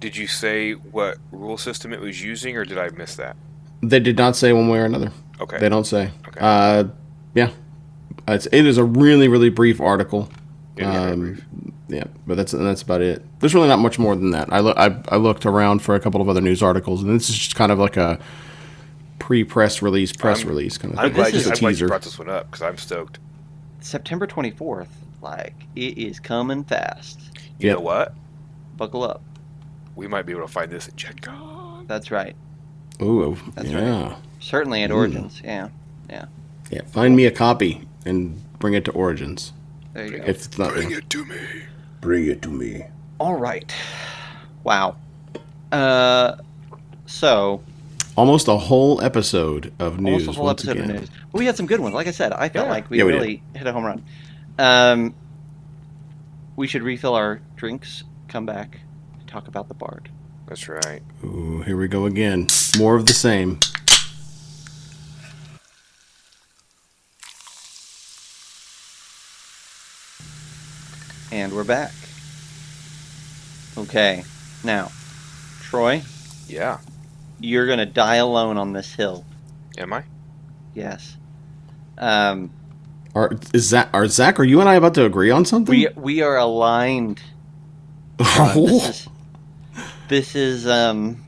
[0.00, 3.36] did you say what rule system it was using, or did I miss that?
[3.82, 5.10] They did not say one way or another.
[5.40, 5.58] Okay.
[5.58, 6.10] They don't say.
[6.28, 6.38] Okay.
[6.40, 6.84] Uh,
[7.34, 7.50] yeah.
[8.28, 10.28] It's, it is a really really brief article.
[10.76, 11.42] Yeah, yeah, Um.
[11.88, 13.22] Yeah, but that's that's about it.
[13.40, 14.50] There's really not much more than that.
[14.52, 17.28] I, loo- I I looked around for a couple of other news articles, and this
[17.28, 18.18] is just kind of like a
[19.18, 21.14] pre-press release, press I'm- release kind of I'm thing.
[21.14, 21.88] glad, this you, just I'm a glad you teaser.
[21.88, 23.18] brought this one up because I'm stoked.
[23.80, 24.88] September 24th,
[25.20, 27.20] like it is coming fast.
[27.58, 27.76] You Yep.
[27.76, 28.14] know what?
[28.76, 29.22] Buckle up.
[29.94, 31.84] We might be able to find this at Gen Con.
[31.86, 32.34] That's right.
[33.02, 34.90] Ooh, That's yeah, Certainly at.
[34.90, 35.40] Origins.
[35.44, 35.68] Yeah.
[36.08, 36.24] yeah.
[36.86, 39.52] Find me a copy and bring it to Origins.
[39.94, 40.24] There you go.
[40.24, 41.36] If it's not, Bring it to me.
[42.00, 42.84] bring it to me.
[43.20, 43.72] All right.
[44.64, 44.96] Wow.
[45.70, 46.36] Uh,
[47.06, 47.62] so
[48.16, 50.12] Almost a whole episode of news.
[50.26, 50.90] almost a whole once episode again.
[50.96, 51.10] of news.
[51.32, 51.94] Well, we had some good ones.
[51.94, 52.72] Like I said, I felt Yeah.
[52.72, 54.02] like we Yeah, we really hit a home run.
[54.58, 55.14] Um,
[56.56, 58.80] we should refill our drinks, come back,
[59.26, 60.10] talk about the bard.
[60.46, 61.02] That's right.
[61.24, 62.48] Ooh, here we go again.
[62.78, 63.58] More of the same.
[71.32, 71.92] And we're back.
[73.78, 74.22] Okay.
[74.62, 74.90] Now,
[75.62, 76.02] Troy,
[76.46, 76.76] Yeah.
[77.40, 79.24] you're gonna die alone on this hill.
[79.78, 80.04] Am I?
[80.74, 81.16] Yes.
[81.96, 82.50] Um,
[83.14, 84.38] Are is that are Zac?
[84.40, 85.74] Are you and I about to agree on something?
[85.74, 87.22] we we are aligned.
[88.20, 89.08] Uh, this is
[90.08, 91.21] this is um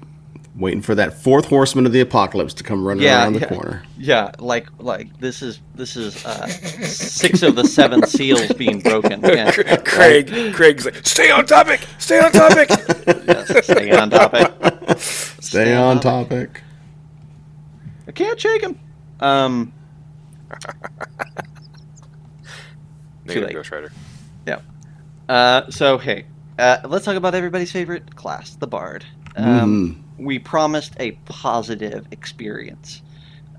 [0.56, 3.48] Waiting for that fourth horseman of the apocalypse to come running Yeah, around the yeah.
[3.48, 3.82] corner.
[3.98, 9.20] yeah like like this is this is uh, six of the seven seals being broken.
[9.22, 9.50] Yeah.
[9.78, 10.54] Craig.
[10.54, 11.80] Craig's like, stay on topic.
[11.98, 12.70] Stay on topic.
[13.26, 14.98] Yes, stay on topic.
[14.98, 16.62] Stay on topic.
[18.06, 18.78] I can't shake him.
[19.20, 19.72] Um,
[23.24, 23.54] Negative late.
[23.54, 23.92] Ghost Rider.
[25.28, 26.26] uh, so hey,
[26.58, 29.04] uh, let's talk about everybody's favorite class, the bard.
[29.36, 33.02] Um, We promised a positive experience.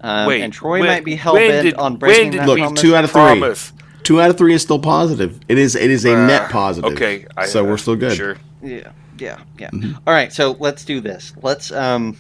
[0.02, 2.82] Um, Wait, and Troy when- might be hell bent on breaking did that Look, promise.
[2.82, 3.22] two out of three.
[3.22, 3.74] Promise.
[4.04, 5.40] Two out of three is still positive.
[5.48, 6.94] It is it is a Uh, net positive.
[6.94, 7.26] Okay.
[7.36, 8.16] I, so uh, we're still good.
[8.16, 8.38] Sure.
[8.62, 9.70] Yeah, yeah, yeah.
[9.72, 9.96] Mhm.
[10.06, 11.34] All right, so let's do this.
[11.42, 12.16] Let's um,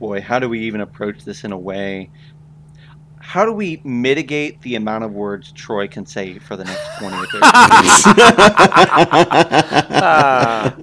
[0.00, 2.08] boy, how do we even approach this in a way?
[3.18, 7.16] How do we mitigate the amount of words Troy can say for the next twenty
[7.16, 7.40] or thirty?
[9.94, 10.74] Ah.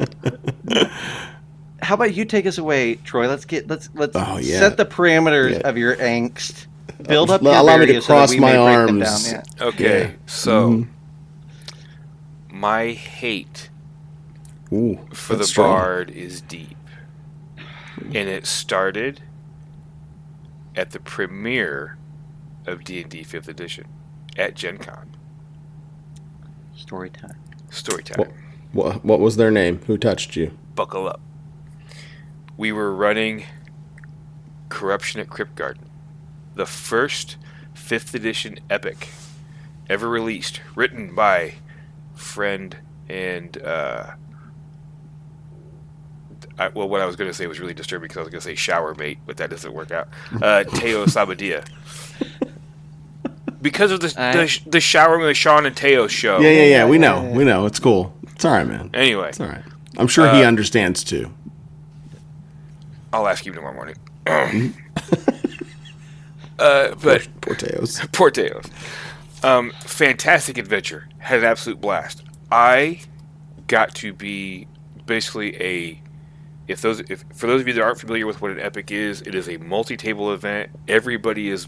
[1.82, 3.28] How about you take us away, Troy?
[3.28, 4.60] Let's get let's let's Oh, yeah.
[4.60, 5.70] set the parameters Yeah.
[5.70, 6.66] of your angst.
[7.08, 9.32] Build up Allow your me to area so cross my may break them arms.
[9.32, 9.44] Yeah.
[9.62, 10.02] Okay.
[10.02, 10.12] Yeah.
[10.26, 10.88] So Mhm.
[12.52, 13.70] my hate
[14.74, 15.72] Ooh, for the strong.
[15.72, 16.78] bard is deep,
[17.98, 19.22] and it started
[20.76, 21.98] at the premiere
[22.68, 23.86] of D and D Fifth Edition
[24.38, 25.16] at Gen Con.
[26.76, 27.36] Story time.
[27.70, 28.18] Story time.
[28.20, 28.34] Well-
[28.72, 29.80] What, what was their name?
[29.88, 30.52] Who touched you?
[30.76, 31.20] Buckle up.
[32.60, 33.45] We were running
[34.68, 35.86] Corruption at Kryptgarden,
[36.55, 37.38] the first
[37.74, 39.07] fifth edition epic
[39.89, 41.53] ever released, written by
[42.16, 42.76] friend
[43.07, 44.07] and uh,
[46.57, 48.41] I, well, what I was going to say was really disturbing because I was going
[48.41, 50.10] to say shower mate, but that doesn't work out.
[50.41, 51.66] Uh, Teo Sabadia.
[53.62, 56.39] Because of the I- the, the shower with Sean and Teo show.
[56.41, 56.86] Yeah, yeah, yeah.
[56.89, 57.22] We know.
[57.24, 57.38] yeah, yeah.
[57.38, 57.66] We know.
[57.66, 58.14] It's cool.
[58.24, 58.89] It's all right, man.
[58.93, 59.64] Anyway, It's all right.
[59.97, 61.34] I'm sure he Uh, understands too.
[63.12, 63.95] I'll ask you tomorrow morning.
[64.28, 64.70] uh,
[66.95, 67.99] but Porteos.
[68.12, 68.70] Porteos.
[69.43, 71.07] Um, fantastic adventure.
[71.18, 72.24] Had an absolute blast.
[72.51, 73.01] I
[73.68, 74.68] got to be
[75.05, 76.01] basically a.
[76.68, 79.22] If those, if for those of you that aren't familiar with what an epic is,
[79.22, 80.70] it is a multi-table event.
[80.88, 81.68] Everybody is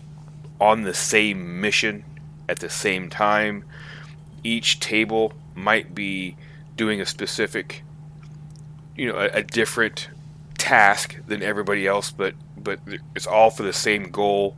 [0.59, 2.03] on the same mission
[2.47, 3.65] at the same time.
[4.43, 6.37] Each table might be
[6.75, 7.83] doing a specific,
[8.95, 10.09] you know, a, a different
[10.61, 12.79] task than everybody else, but but
[13.15, 14.55] it's all for the same goal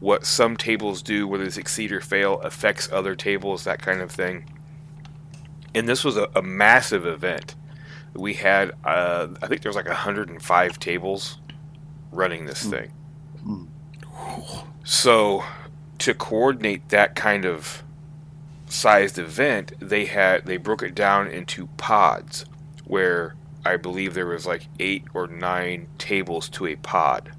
[0.00, 4.12] what some tables do, whether they succeed or fail, affects other tables, that kind of
[4.12, 4.48] thing.
[5.74, 7.56] And this was a, a massive event.
[8.14, 11.38] We had, uh, I think there was like 105 tables
[12.12, 12.70] running this Hmm.
[12.70, 12.92] thing.
[13.42, 13.64] Hmm.
[14.84, 15.42] So
[15.98, 17.82] to coordinate that kind of
[18.66, 22.44] sized event, they had they broke it down into pods,
[22.84, 23.34] where
[23.64, 27.32] I believe there was like eight or nine tables to a pod,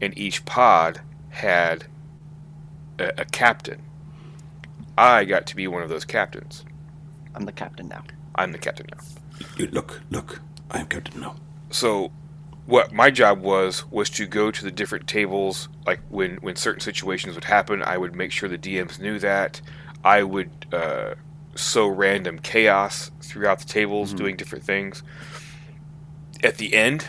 [0.00, 1.86] and each pod had
[2.98, 3.82] a, a captain.
[4.96, 6.64] I got to be one of those captains.
[7.34, 8.04] I'm the captain now.
[8.36, 9.00] I'm the captain now.
[9.56, 10.40] You look, look.
[10.70, 11.36] I am Captain now.
[11.70, 12.12] So,
[12.66, 15.68] what my job was was to go to the different tables.
[15.86, 19.60] Like when when certain situations would happen, I would make sure the DMs knew that.
[20.02, 21.14] I would uh,
[21.56, 24.16] sow random chaos throughout the tables, Mhm.
[24.16, 25.02] doing different things.
[26.42, 27.06] At the end,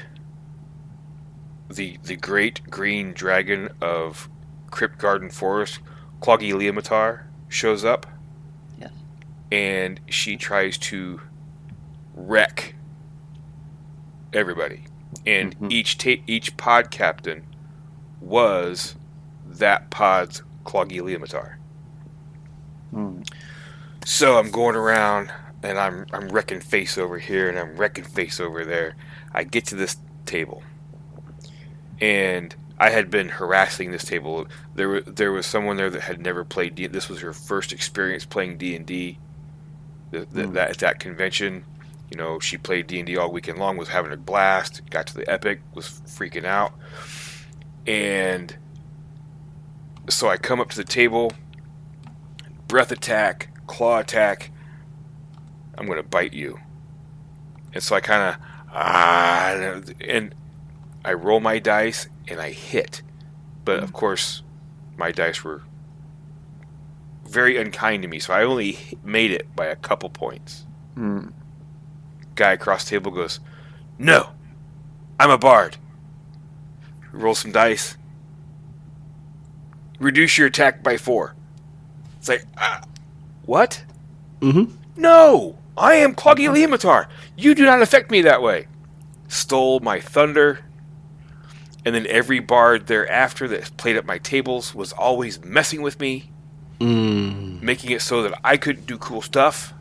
[1.69, 4.29] the the great green dragon of
[4.71, 5.79] Kryptgarden Forest,
[6.21, 8.05] Claugiyliamatar, shows up.
[8.79, 8.91] Yes.
[9.51, 11.21] And she tries to
[12.13, 12.75] wreck
[14.33, 14.85] everybody.
[15.25, 15.71] And Mhm.
[15.71, 17.43] each ta- each pod captain
[18.21, 18.95] was
[19.47, 21.55] that pod's Claugiyliamatar.
[22.91, 23.21] Hmm.
[24.05, 25.31] So I'm going around
[25.63, 28.95] and I'm I'm wrecking face over here and I'm wrecking face over there.
[29.33, 29.97] I get to this
[30.27, 30.61] table,
[31.99, 34.47] and I had been harassing this table.
[34.75, 36.85] There was there was someone there that had never played D.
[36.85, 39.17] This was her first experience playing D and D.
[40.13, 40.53] Hmm.
[40.53, 41.65] That at that convention,
[42.11, 43.75] you know, she played D and D all weekend long.
[43.75, 44.87] Was having a blast.
[44.91, 45.61] Got to the epic.
[45.73, 46.73] Was freaking out,
[47.87, 48.55] and
[50.09, 51.31] so I come up to the table.
[52.67, 54.51] Breath attack, claw attack.
[55.77, 56.59] I'm gonna bite you.
[57.73, 58.41] And so I kind of
[58.73, 60.35] ah, and
[61.03, 63.01] I roll my dice and I hit,
[63.63, 64.41] but of course,
[64.97, 65.63] my dice were
[67.27, 68.19] very unkind to me.
[68.19, 70.65] So I only made it by a couple points.
[70.95, 71.27] Hmm.
[72.35, 73.39] Guy across the table goes,
[73.97, 74.29] "No,
[75.19, 75.77] I'm a bard."
[77.11, 77.97] Roll some dice.
[79.99, 81.33] Reduce your attack by four.
[82.17, 82.81] It's like, ah,
[83.45, 83.83] what?
[84.41, 84.73] Mm-hmm.
[84.97, 87.07] No, I am Claugiyliamatar.
[87.37, 88.67] You do not affect me that way.
[89.27, 90.59] Stole my thunder.
[91.85, 96.31] And then every bard thereafter that played at my tables was always messing with me,
[96.79, 97.61] Mm.
[97.61, 99.73] making it so that I couldn't do cool stuff.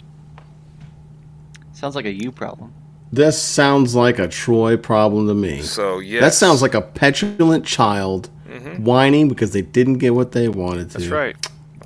[1.73, 2.73] Sounds like a you problem.
[3.13, 5.63] This sounds like a Troy problem to me.
[5.63, 8.31] So yeah, That sounds like a petulant child
[8.79, 10.99] whining because they didn't get what they wanted to.
[10.99, 10.99] Mm-hmm.
[10.99, 11.37] that's right.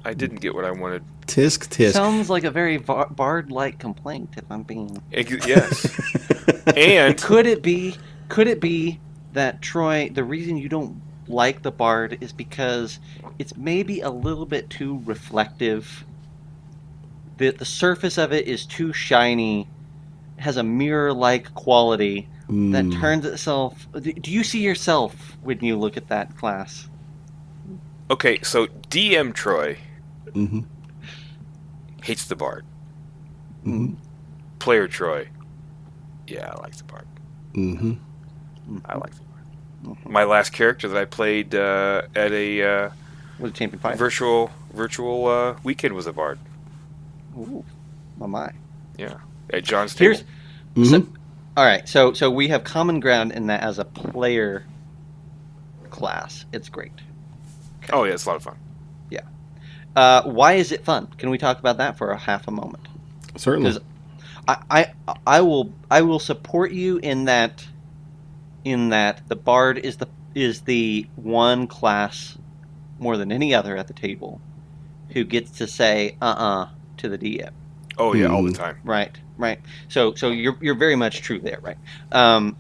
[0.09, 1.03] I didn't get what I wanted.
[1.27, 1.93] Tisk tisk.
[1.93, 4.31] Sounds like a very bar- bard-like complaint.
[4.39, 6.01] If I'm being, Ex- Yes,
[6.77, 7.95] and could it be?
[8.31, 8.99] Could it be
[9.35, 10.09] that Troy?
[10.09, 13.01] The reason you don't like the bard is because
[13.39, 16.05] it's maybe a little bit too reflective.
[17.37, 19.69] The the surface of it is too shiny,
[20.39, 22.99] has a mirror-like quality that Mm.
[22.99, 23.87] turns itself.
[23.93, 26.89] Do do you see yourself when you look at that class?
[28.11, 29.77] okay, so DM Troy
[30.35, 30.65] Mhm.
[32.03, 32.65] hates the bard.
[33.67, 33.95] Mm-hmm.
[34.59, 35.29] Player Troy,
[36.27, 37.07] yeah, I like the bard.
[37.55, 38.79] Mm-hmm.
[38.85, 39.99] I like the bard.
[40.07, 42.91] My last character that I played uh, at a uh,
[43.39, 43.97] Was a champion fighter.
[43.97, 46.39] virtual virtual uh, weekend was a bard.
[47.37, 47.65] Ooh,
[48.19, 48.51] my my.
[48.97, 49.19] Yeah,
[49.53, 50.19] at Jon's table.
[50.75, 50.91] Here's.
[50.91, 51.07] So-
[51.57, 51.89] all right.
[51.89, 54.65] So so we have common ground in that as a player
[55.91, 56.93] class, it's great.
[57.93, 58.57] oh yeah, it's a lot of fun.
[59.99, 61.09] Uh, why is it fun?
[61.19, 62.87] Can we talk about that for a half a moment?
[63.35, 63.79] Certainly.
[64.47, 64.87] I, I
[65.27, 67.67] I will I will support you in that
[68.65, 72.39] in that the bard is the is the one class
[73.01, 74.41] more than any other at the table
[75.09, 76.69] who gets to say uh uh
[76.99, 77.51] to the DM.
[77.99, 78.57] Oh yeah, all the Mhm.
[78.57, 78.79] time.
[78.85, 79.59] Right, right.
[79.89, 81.79] So, so you're you're very much true there, right?
[82.13, 82.57] Um,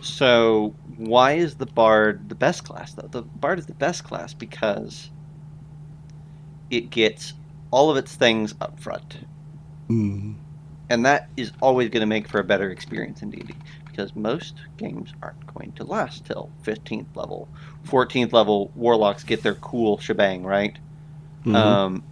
[0.00, 3.08] so, why is the bard the best class though?
[3.08, 5.10] The bard is the best class because
[6.70, 7.34] it gets
[7.70, 9.18] all of its things up front,
[9.88, 10.34] Mhm.
[10.90, 13.54] and that is always going to make for a better experience in D&D
[13.86, 17.48] because most games aren't going to last till 15th level,
[17.84, 18.70] 14th level.
[18.74, 20.76] Warlocks get their cool shebang, right?
[21.44, 21.54] Mhm.
[21.54, 22.02] um,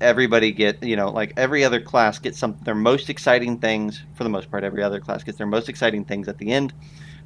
[0.00, 4.22] everybody get you know like every other class gets some their most exciting things for
[4.24, 6.72] the most part every other class gets their most exciting things at the end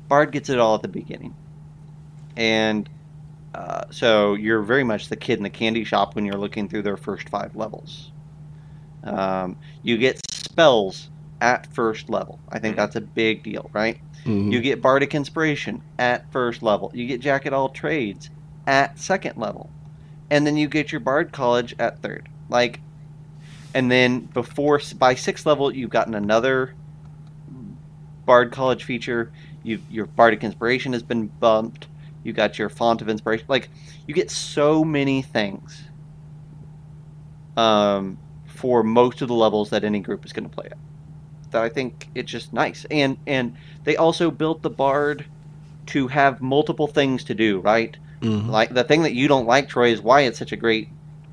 [0.09, 1.35] bard gets it all at the beginning
[2.37, 2.89] and
[3.55, 6.83] uh, so you're very much the kid in the candy shop when you're looking through
[6.83, 8.11] their first five levels
[9.05, 14.53] um, you get spells at first level i think that's a big deal right Mhm.
[14.53, 16.93] you get Bardic Inspiration at first level.
[16.95, 18.31] You get Jack at all trades
[18.69, 19.69] at second level.
[20.31, 22.29] And then you get your Bard College at third.
[22.49, 22.79] Like
[23.75, 26.73] and then before by sixth level you've gotten another
[28.25, 29.33] Bard College feature.
[29.65, 31.89] You your Bardic Inspiration has been bumped.
[32.25, 33.47] You got your Font of Inspiration.
[33.49, 33.69] Like
[34.07, 35.83] you get so many things
[37.57, 40.79] um, for most of the levels that any group is going to play at.
[41.51, 42.87] That I think it's just nice.
[42.91, 45.25] And and they also built the bard
[45.87, 47.97] to have multiple things to do, right?
[48.21, 48.49] Mhm.
[48.49, 50.89] Like the thing that you don't like, Troy, is why it's such a great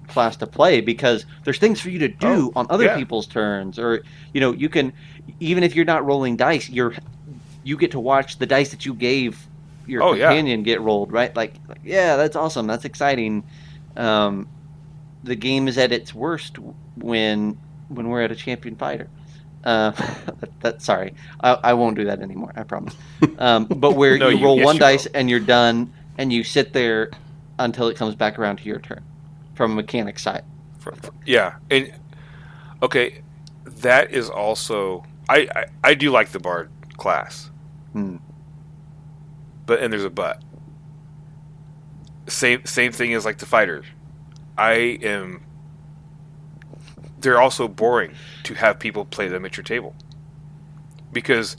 [0.07, 2.97] class to play because there's things for you to do Oh, on other yeah.
[2.97, 4.01] people's turns, or
[4.33, 4.91] you know, you can
[5.39, 6.93] even if you're not rolling dice, you're
[7.63, 9.45] you get to watch the dice that you gave
[9.89, 10.27] your Oh, yeah.
[10.29, 11.35] companion get rolled, right?
[11.35, 13.43] Like, like, yeah, that's awesome, that's exciting.
[13.97, 14.47] Um,
[15.23, 16.57] the game is at its worst
[16.95, 17.57] when
[17.89, 19.07] when we're at a champion fighter.
[19.63, 19.91] Uh,
[20.39, 22.51] that, that sorry, I, I won't do that anymore.
[22.55, 22.95] I promise.
[23.39, 26.31] Um, but where No, you, you- roll yes, one you dice and you're done, and
[26.31, 27.09] you sit there
[27.57, 29.01] until it comes back around to your turn,
[29.55, 30.43] from a mechanic side.
[30.79, 31.93] For- for- yeah, and
[32.83, 33.21] okay,
[33.65, 37.49] that is also I, I I do like the bard class,
[37.93, 38.17] Hmm.
[39.70, 40.41] But and there's a but.
[42.28, 43.86] Same same thing as like the fighters.
[44.57, 45.43] I am.
[47.22, 49.95] They're also boring to have people play them at your table
[51.13, 51.55] because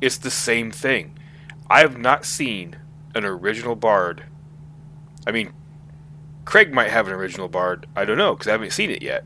[0.00, 1.18] it's the same thing.
[1.70, 2.76] I have not seen
[3.14, 4.24] an original bard.
[5.26, 5.52] I mean,
[6.44, 7.86] Craig might have an original bard.
[7.96, 9.24] I don't know because I haven't seen it yet.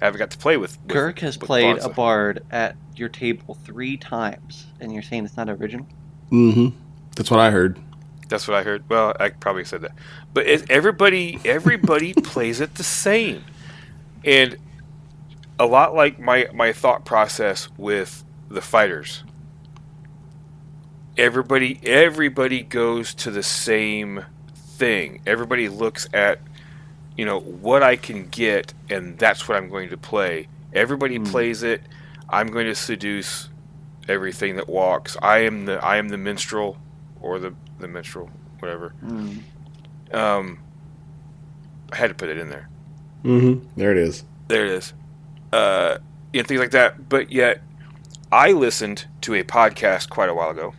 [0.00, 0.78] I haven't got to play with.
[0.82, 1.84] with Kirk has with played bards.
[1.84, 5.86] a bard at your table three times, and you're saying it's not original?
[6.30, 6.72] Mhm.
[7.18, 7.80] That's what I heard.
[8.28, 8.88] That's what I heard.
[8.88, 9.92] Well, I probably said that,
[10.32, 13.44] but it, everybody everybody plays it the same,
[14.24, 14.56] and
[15.58, 19.24] a lot like my my thought process with the fighters.
[21.16, 25.20] Everybody everybody goes to the same thing.
[25.26, 26.38] Everybody looks at
[27.16, 30.46] you know what I can get, and that's what I'm going to play.
[30.72, 31.24] Everybody hmm.
[31.24, 31.82] plays it.
[32.28, 33.48] I'm going to seduce
[34.08, 35.16] everything that walks.
[35.20, 36.78] I am the I am the minstrel,
[37.20, 38.94] or the the minstrel, whatever.
[39.04, 39.42] Mm.
[40.12, 40.58] Um,
[41.92, 42.68] I had to put it in there.
[43.24, 43.66] Mm-hmm.
[43.76, 44.24] There it is.
[44.48, 44.92] There it is.
[45.52, 45.98] Uh,
[46.34, 47.08] and things like that.
[47.08, 47.62] But yet,
[48.30, 50.74] I listened to a podcast quite a while ago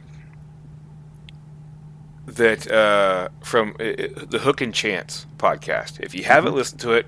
[2.28, 6.00] that uh, from uh, uh, the Hook and Chance podcast.
[6.00, 7.08] If you haven't listened to it,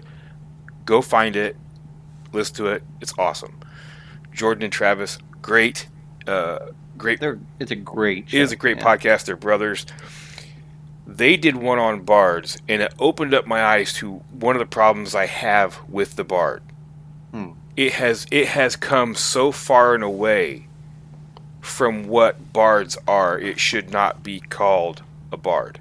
[0.86, 1.56] go find it,
[2.34, 2.84] listen to it.
[3.02, 3.60] It's awesome.
[4.32, 5.88] Jordan and Travis, great,
[6.28, 6.68] uh,
[7.02, 7.20] great.
[7.20, 8.34] They're, it's a great.
[8.34, 8.84] It is a great yeah.
[8.84, 9.26] podcast.
[9.26, 9.86] They're brothers.
[11.06, 14.66] They did one on bards, and it opened up my eyes to one of the
[14.66, 16.62] problems I have with the bard.
[17.32, 17.52] Hmm.
[17.76, 20.68] It has it has come so far and away
[21.60, 23.38] from what bards are.
[23.38, 25.80] It should not be called a bard.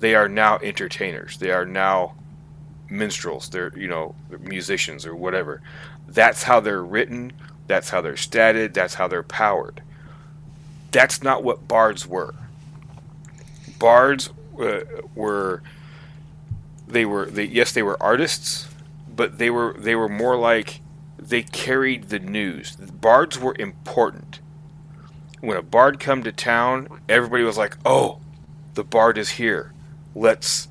[0.00, 1.38] They are now entertainers.
[1.38, 2.14] They are now
[2.90, 3.48] minstrels.
[3.48, 5.60] They're you know musicians or whatever.
[6.06, 7.32] That's how they're written.
[7.68, 8.74] That's how they're statted.
[8.74, 9.82] That's how they're powered.
[10.90, 12.34] That's not what bards were.
[13.78, 14.80] Bards uh,
[15.14, 15.62] were
[16.88, 18.68] they were they yes they were artists,
[19.14, 20.80] but they were they were more like
[21.18, 22.74] they carried the news.
[22.76, 24.40] Bards were important.
[25.40, 28.20] When a bard come to town, everybody was like, "Oh,
[28.74, 29.72] the bard is here.
[30.14, 30.68] Let's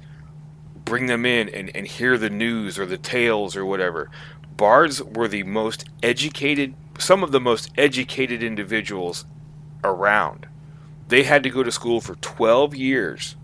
[0.84, 4.10] bring them in and, and hear the news or the tales or whatever."
[4.58, 9.26] Bards were the most educated, some of the most educated individuals
[9.84, 10.48] around.
[11.08, 13.36] They had to go to school for 12 years.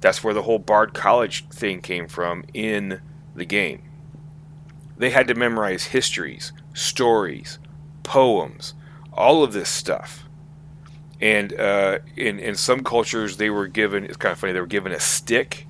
[0.00, 3.00] That's where the whole Bard College thing came from in
[3.34, 3.82] the game.
[4.96, 7.58] They had to memorize histories, stories,
[8.02, 8.74] poems,
[9.12, 10.24] all of this stuff.
[11.20, 14.04] And uh, in in some cultures, they were given.
[14.04, 14.54] It's kind of funny.
[14.54, 15.66] They were given a stick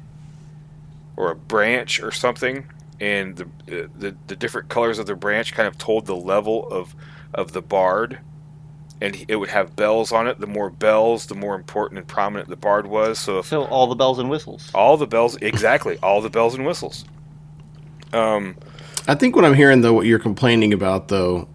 [1.16, 2.66] or a branch or something,
[3.01, 6.95] and the the, the different colors of the branch kind of told the level of
[7.35, 8.18] of the bard.
[9.03, 10.41] And it would have bells on it.
[10.41, 13.18] The more bells, the more important and prominent the bard was.
[13.18, 14.70] So if So all the bells and whistles.
[14.74, 17.07] all the bells, exactly, all the bells and whistles.
[18.12, 18.57] Um,
[19.09, 21.49] I think what I'm hearing though, what you're complaining about though,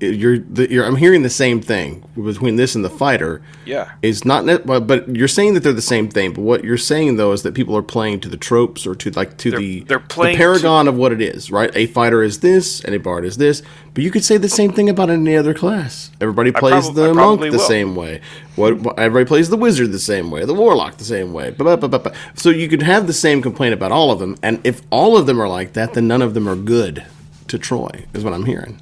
[0.00, 3.40] you're, the, you're I'm hearing the same thing between this and the fighter.
[3.64, 6.32] yeah, Is not but, but you're saying that they're the same thing.
[6.34, 9.10] But what you're saying though is that people are playing to the tropes or to
[9.12, 11.70] like to They're- the they're playing the paragon of what it is, right?
[11.74, 13.62] A fighter is this, and a bard is this.
[13.94, 16.10] But you could say the same thing about any other class.
[16.20, 17.58] Everybody plays prob- the monk the will.
[17.58, 18.20] same way.
[18.56, 21.50] What, everybody plays the wizard the same way, the warlock the same way.
[21.50, 22.12] Ba- ba- ba- ba- ba.
[22.34, 25.26] So you could have the same complaint about all of them, and if all of
[25.26, 27.04] them are like that, then none of them are good
[27.48, 28.04] to Troy.
[28.12, 28.80] Is what I'm hearing.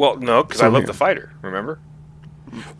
[0.00, 0.86] Well, no, because I love here.
[0.86, 1.30] the fighter.
[1.42, 1.78] Remember?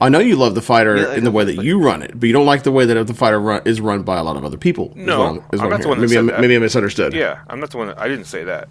[0.00, 2.18] I know you love the fighter Yeah, in the way that but- you run it,
[2.18, 4.36] but you don't like the way that the fighter run, is run by a lot
[4.38, 4.90] of other people.
[4.96, 6.40] No, what I'm, is I'm what not the one that maybe, said I, that.
[6.40, 7.12] maybe I misunderstood.
[7.12, 7.88] Yeah, I'm not the one.
[7.88, 8.70] That, I didn't say that.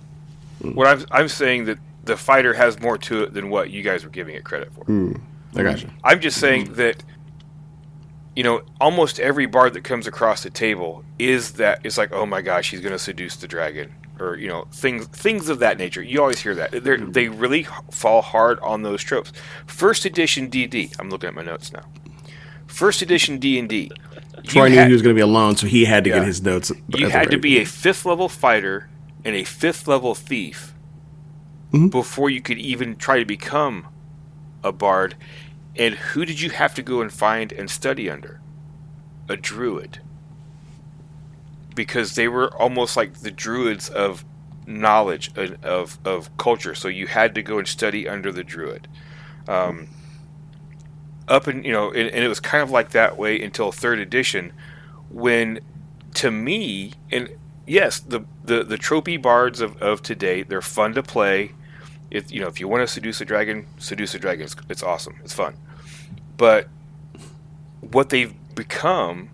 [0.63, 0.71] Hmm.
[0.71, 4.03] What I'm I'm saying that the fighter has more to it than what you guys
[4.03, 4.83] were giving it credit for.
[4.85, 5.13] Hmm,
[5.55, 5.91] I got you.
[6.03, 6.73] I'm just saying hmm.
[6.73, 7.03] that
[8.35, 12.25] you know almost every bard that comes across the table is that it's like oh
[12.25, 15.77] my gosh he's going to seduce the dragon or you know things things of that
[15.77, 16.01] nature.
[16.01, 16.71] You always hear that.
[16.83, 19.31] They're, they really fall hard on those tropes.
[19.67, 20.95] First edition DD.
[20.99, 21.83] I'm looking at my notes now.
[22.67, 23.91] First edition D and D.
[24.43, 26.19] Troy knew he was going to be alone, so he had to Yeah.
[26.19, 26.71] get his notes.
[26.87, 28.89] You had to be a fifth level fighter
[29.25, 30.73] and a fifth level thief
[31.73, 31.91] Mhm.
[31.91, 33.87] before you could even try to become
[34.63, 35.15] a bard.
[35.75, 38.39] And who did you have to go and find and study under?
[39.27, 39.99] A druid.
[41.79, 44.25] Because they were almost like the druids of
[44.67, 46.75] knowledge uh, of, of culture.
[46.75, 48.89] So you had to go and study under the druid.
[49.47, 49.87] Um,
[51.29, 53.99] up and you know, and, and it was kind of like that way until third
[53.99, 54.51] edition,
[55.09, 55.61] when
[56.15, 57.29] to me, and
[57.65, 61.53] yes, the the the tropey bards of, of today, they're fun to play.
[62.11, 64.43] If you know, if you want to seduce a dragon, seduce a dragon.
[64.43, 65.15] It's, it's awesome.
[65.23, 65.55] It's fun.
[66.35, 66.67] But
[67.79, 69.29] what they've become,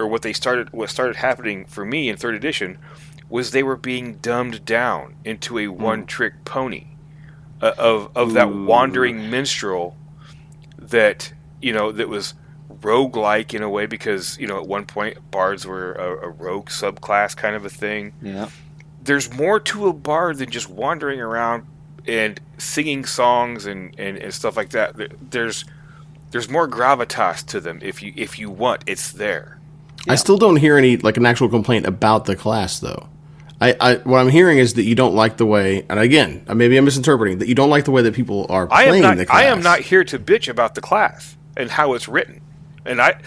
[0.00, 2.78] or what they started, what started happening for me in third edition,
[3.28, 6.86] was they were being dumbed down into a one-trick pony
[7.62, 8.64] uh, of of that Ooh.
[8.64, 9.96] wandering minstrel
[10.78, 11.32] that
[11.62, 12.34] you know that was
[12.82, 16.68] rogue-like in a way because you know at one point bards were a, a rogue
[16.70, 18.48] subclass kind of a thing Yeah.
[19.02, 21.66] there's more to a bard than just wandering around
[22.06, 24.94] and singing songs and, and, and stuff like that
[25.30, 25.64] there's
[26.30, 29.58] there's more gravitas to them if you if you want it's there
[30.08, 33.08] I still don't hear any like an actual complaint about the class though.
[33.60, 36.76] I, I what I'm hearing is that you don't like the way, and again, maybe
[36.78, 39.24] I'm misinterpreting that you don't like the way that people are I playing am the
[39.24, 39.42] not class.
[39.42, 42.40] I am not here to bitch about the class and how it's written
[42.86, 43.20] and I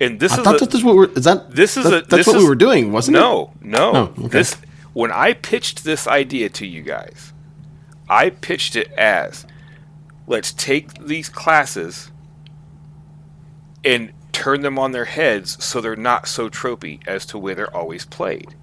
[0.00, 1.92] and this I is thought a- that this what we're is that This is that-
[1.92, 3.20] a- that's this what is- we were doing, wasn't it?
[3.20, 3.92] No, no.
[4.18, 4.28] Oh, okay.
[4.38, 4.56] This
[4.94, 7.32] when I pitched this idea to you guys,
[8.08, 9.44] I pitched it as
[10.26, 12.10] let's take these classes
[13.84, 17.74] and turn them on their heads so they're not so tropey as to where they're
[17.74, 18.54] always played.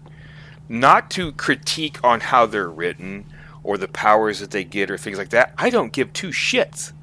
[0.70, 3.26] Not to critique on how they're written
[3.64, 5.54] or the powers that they get or things like that.
[5.58, 6.94] I don't give two shits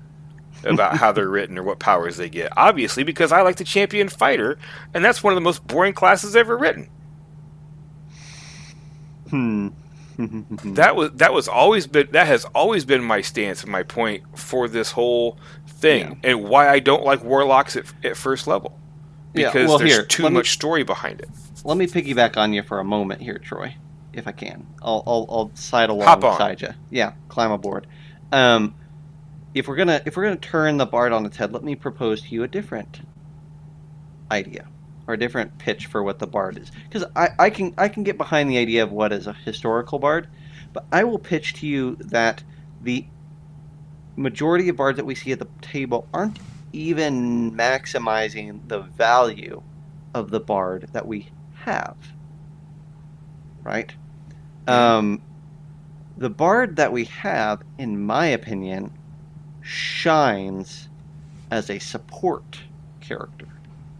[0.65, 2.53] about how they're written or what powers they get.
[2.57, 4.59] Obviously, because I like the champion fighter,
[4.95, 6.89] and that's one of the most boring classes ever written.
[9.31, 9.69] Hmm.
[10.19, 14.25] That was that was always been that has always been my stance and my point
[14.37, 15.39] for this whole
[15.69, 18.77] thing and why I don't like warlocks at, at first level
[19.33, 21.29] Yeah, because well, there's here, too me- much story behind it.
[21.65, 23.77] Let me piggyback on you for a moment here, Troy,
[24.13, 24.67] if I can.
[24.83, 26.71] I'll I'll, I'll side alongside you.
[26.91, 27.87] Yeah, climb aboard.
[28.33, 28.75] Um,
[29.55, 32.23] if we're gonna if we're gonna turn the bard on its head, let me propose
[32.23, 33.01] to you a different
[34.31, 34.67] idea
[35.09, 36.71] or a different pitch for what the bard is.
[36.85, 39.99] Because I, I can I can get behind the idea of what is a historical
[39.99, 40.29] bard,
[40.73, 42.45] but I will pitch to you that
[42.83, 43.07] the
[44.15, 46.39] majority of bards that we see at the table aren't
[46.73, 49.63] even maximizing the value
[50.15, 51.97] of the bard that we have.
[53.63, 53.95] Right?
[54.67, 55.23] Um,
[56.19, 58.93] the bard that we have, in my opinion,
[59.63, 60.89] shines
[61.51, 62.61] as a support
[63.01, 63.49] character.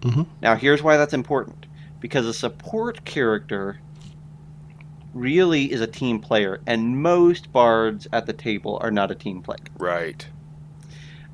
[0.03, 0.27] Mhm.
[0.43, 1.67] Now, here's why that's important
[2.01, 3.79] because a support character
[5.15, 9.43] really is a team player, and most bards at the table are not a team
[9.43, 9.59] player.
[9.79, 10.27] Right.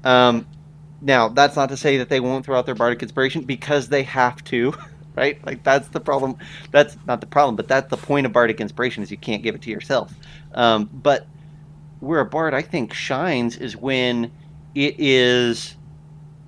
[0.05, 0.47] Um,
[1.01, 4.03] now, that's not to say that they won't throw out their bardic inspiration because they
[4.05, 4.75] have to,
[5.17, 5.45] right?
[5.45, 6.37] Like that's the problem.
[6.71, 9.55] That's not the problem, but that's the point of bardic inspiration is you can't give
[9.55, 10.15] it to yourself.
[10.55, 11.27] Um, but
[12.01, 14.33] where a bard I think shines is when
[14.75, 15.77] it is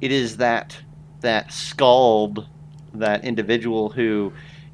[0.01, 0.79] it is that
[1.27, 2.47] that skald,
[2.95, 4.33] that individual who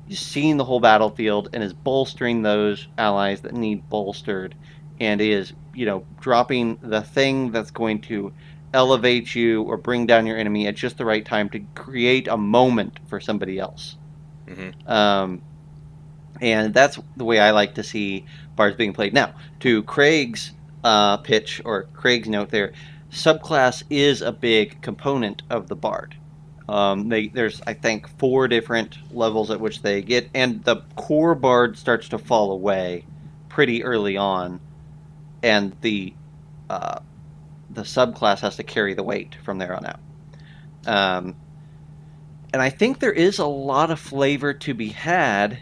[0.09, 4.55] is seeing the whole battlefield and is bolstering those allies that need bolstered
[5.01, 8.33] and is you know dropping the thing that's going to
[8.75, 12.37] elevate you or bring down your enemy at just the right time to create a
[12.37, 13.97] moment for somebody else.
[14.47, 14.89] Mhm.
[14.89, 15.43] Um,
[16.41, 18.27] and that's the way I like to see
[18.57, 19.15] bars being played.
[19.15, 20.53] Now, to Craig's
[20.85, 22.73] uh, pitch or Craig's note there,
[23.11, 26.17] subclass is a big component of the bard.
[26.69, 31.35] Um, they, there's, I think, four different levels at which they get, and the core
[31.35, 33.05] bard starts to fall away
[33.49, 34.61] pretty early on,
[35.43, 36.15] and the
[36.71, 37.01] uh,
[37.71, 40.01] the subclass has to carry the weight from there on out.
[40.87, 41.37] Um,
[42.53, 45.59] and I think there is a lot of flavor to be had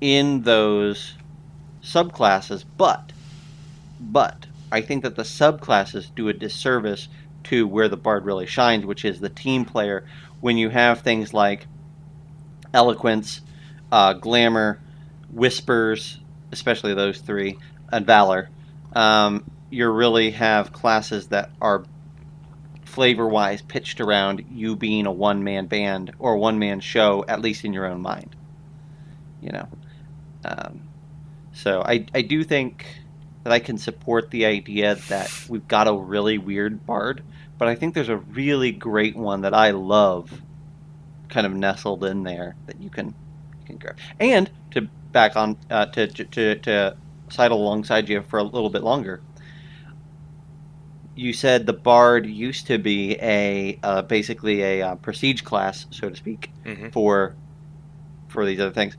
[0.00, 1.14] in those
[1.82, 3.12] subclasses, but
[4.00, 7.08] but I think that the subclasses do a disservice
[7.44, 10.04] to where the bard really shines, which is the team player.
[10.40, 11.66] When you have things like
[12.72, 13.40] eloquence,
[13.92, 14.80] uh, glamour,
[15.30, 16.18] whispers,
[16.52, 17.58] especially those three,
[17.90, 18.50] and valor,
[18.92, 21.84] um, you really have classes that are
[22.84, 27.40] flavor wise pitched around you being a one man band or one man show, at
[27.40, 28.36] least in your own mind.
[29.40, 29.68] You know?
[30.44, 30.80] Um,
[31.52, 32.86] so I, I do think
[33.42, 37.22] that I can support the idea that we've got a really weird bard,
[37.58, 40.42] but I think there's a really great one that I love
[41.28, 43.96] kind of nestled in there that you can you can grab.
[44.20, 46.96] And to back on uh, to, to, to, to
[47.30, 49.22] sidle alongside you for a little bit longer,
[51.14, 56.10] you said the bard used to be a uh, basically a uh, prestige class, so
[56.10, 56.92] to speak, Mhm.
[56.92, 57.36] for
[58.28, 58.96] for these other things.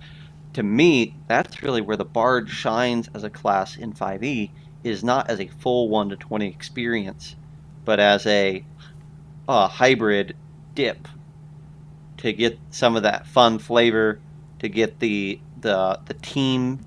[0.53, 4.53] To me, that's really where the bard shines as a class in 5e
[4.83, 7.35] is not as a full 1 to 20 experience,
[7.85, 8.65] but as a,
[9.47, 10.35] a hybrid
[10.73, 11.07] dip
[12.17, 14.19] to get some of that fun flavor,
[14.59, 16.83] to get the the the team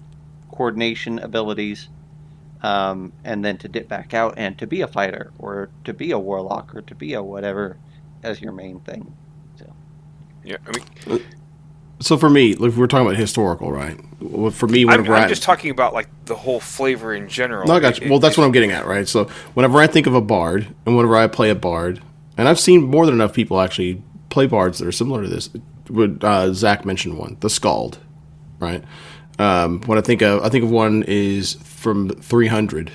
[0.51, 1.88] coordination abilities,
[2.62, 6.11] um, and then to dip back out and to be a fighter or to be
[6.11, 7.76] a warlock or to be a whatever
[8.22, 9.14] as your main thing.
[10.44, 10.57] Yeah.
[10.66, 10.86] I mean,
[12.01, 13.99] So for me, if we're talking about historical, right?
[14.53, 17.66] For me, I'm, whenever I, I'm just talking about like the whole flavor in general.
[17.66, 18.07] No, I got you.
[18.07, 19.07] It- Well, that's it- what I'm getting at, right?
[19.09, 19.24] So
[19.55, 22.01] whenever I think of a bard, and whenever I play a bard,
[22.36, 25.51] and I've seen more than enough people actually play bards that are similar to this.
[25.90, 27.99] Would uh, Zac mentioned one, the Skald,
[28.61, 28.84] right?
[29.40, 32.92] Um, when I think of, I think of one is from 300,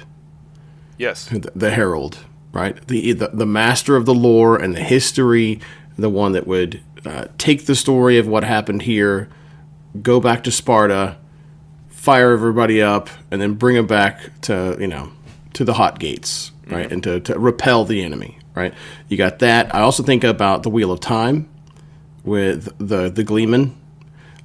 [0.98, 1.26] Yes.
[1.26, 2.20] the, the Herald,
[2.52, 2.86] right?
[2.88, 5.60] The, the the master of the lore and the history,
[5.98, 9.30] the one that would uh, take the story of what happened here,
[10.02, 11.18] go back to Sparta,
[11.90, 15.12] fire everybody up, and then bring them back to you know
[15.54, 18.74] to the hot gates, right, and to, to repel the enemy, right?
[19.10, 19.74] You got that.
[19.74, 21.50] I also think about the Wheel of Time
[22.24, 23.76] with the the Gleeman.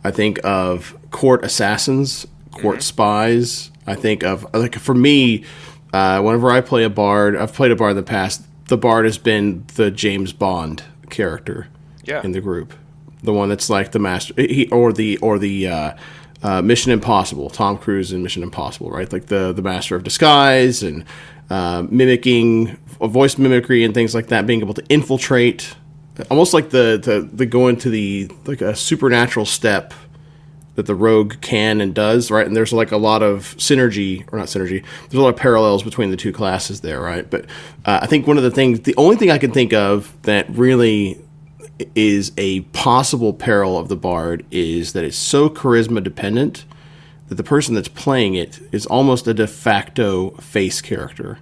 [0.04, 3.70] I think of court assassins, court spies.
[3.86, 5.44] I think of like for me,
[5.90, 8.42] Uh, whenever I play a bard, I've played a bard in the past.
[8.66, 11.68] The bard has been the James Bond character
[12.08, 12.22] Yeah.
[12.22, 12.72] in the group,
[13.22, 15.92] the one that's like the master, he, or the or the uh,
[16.42, 19.12] uh, Mission Impossible, Tom Cruise in Mission Impossible, right?
[19.12, 21.04] Like the the master of disguise and
[21.50, 25.74] uh, mimicking, voice mimicry and things like that, being able to infiltrate,
[26.30, 29.92] almost like the the, the go into the like a supernatural step
[30.76, 32.46] that the rogue can and does, right?
[32.46, 34.84] And there's like a lot of synergy, or not synergy.
[35.02, 37.28] There's a lot of parallels between the two classes there, right?
[37.28, 37.46] But
[37.84, 40.48] uh, I think one of the things, the only thing I can think of that
[40.50, 41.20] really
[41.94, 46.64] is a possible peril of the bard is that it's so charisma dependent
[47.28, 51.38] that the person that's playing it is almost a de facto face character.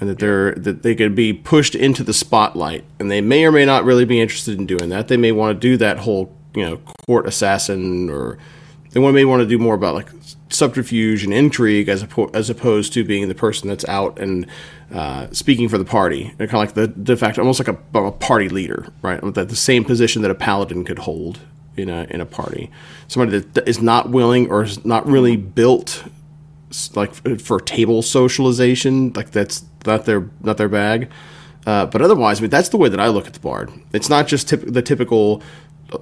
[0.00, 2.84] And that they're that they could be pushed into the spotlight.
[3.00, 5.08] And they may or may not really be interested in doing that.
[5.08, 8.38] They may want to do that whole you know court assassin or
[8.90, 10.08] they may want to do more about like
[10.50, 14.46] subterfuge and intrigue as as opposed to being the person that's out and
[14.92, 18.12] uh, speaking for the party kind of like the de facto almost like a, a
[18.12, 19.20] party leader right?
[19.34, 21.40] That the same position that a paladin could hold
[21.76, 22.70] in a in a party.
[23.06, 26.04] Somebody that is not willing or is not really built
[26.94, 31.10] like for table socialization like that's not their not their bag.
[31.66, 33.70] Uh, but otherwise i mean that's the way that i look at the bard.
[33.92, 35.42] It's not just typ- the typical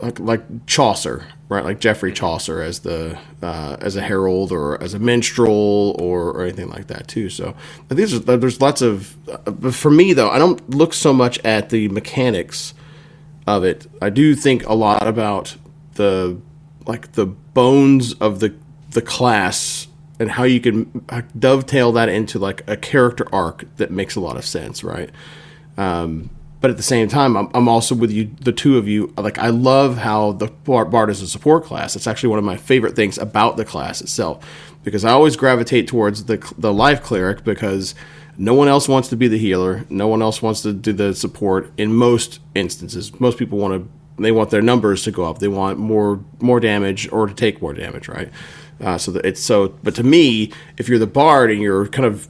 [0.02, 4.94] like, like chaucer right like geoffrey chaucer as the uh, as a herald or as
[4.94, 7.54] a minstrel or, or anything like that too so
[7.88, 11.12] these are there's, there's lots of uh, but for me though i don't look so
[11.12, 12.74] much at the mechanics
[13.46, 13.86] of it.
[14.02, 15.56] I do think a lot about
[15.94, 16.40] the
[16.86, 18.54] like the bones of the
[18.90, 23.90] the class and how you can uh, dovetail that into like a character arc that
[23.90, 25.10] makes a lot of sense, right?
[25.76, 26.30] Um,
[26.60, 29.12] but at the same time, I'm, I'm also with you, the two of you.
[29.16, 31.96] Like, I love how the Bard, is a support class.
[31.96, 34.44] It's actually one of my favorite things about the class itself
[34.82, 37.94] because I always gravitate towards the the life cleric because
[38.38, 39.84] no one else wants to be the healer.
[39.90, 41.72] No one else wants to do the support.
[41.76, 45.38] In most instances, most people want to they want their numbers to go up.
[45.38, 48.30] They want more more damage or to take more damage, right?
[48.80, 49.68] Uh, so that it's so.
[49.82, 52.28] But to me, if you're the bard and you're kind of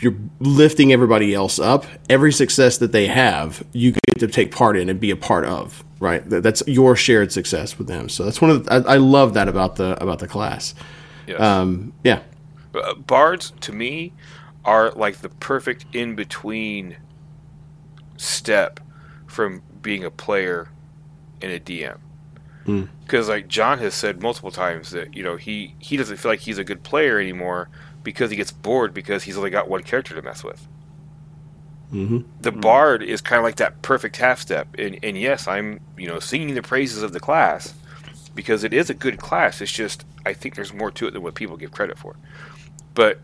[0.00, 4.76] you're lifting everybody else up, every success that they have, you get to take part
[4.76, 6.22] in and be a part of, right?
[6.28, 8.08] That's your shared success with them.
[8.08, 10.74] So that's one of the, I, I love that about the about the class.
[11.26, 11.40] Yes.
[11.40, 12.20] Um, yeah,
[12.74, 14.12] Uh, bards to me
[14.64, 16.96] are like the perfect in between
[18.16, 18.80] step
[19.26, 20.68] from being a player
[21.42, 21.98] and a DM.
[23.04, 26.40] Because like Jon has said multiple times that you know he he doesn't feel like
[26.40, 27.68] he's a good player anymore
[28.06, 30.68] because he gets bored because he's only got one character to mess with.
[31.90, 35.80] hmm The bard is kind of like that perfect half step, and and yes, I'm
[35.98, 37.74] you know singing the praises of the class
[38.34, 39.60] because it is a good class.
[39.60, 42.18] It's just I think there's more to it than what people give credit for.
[42.94, 43.22] But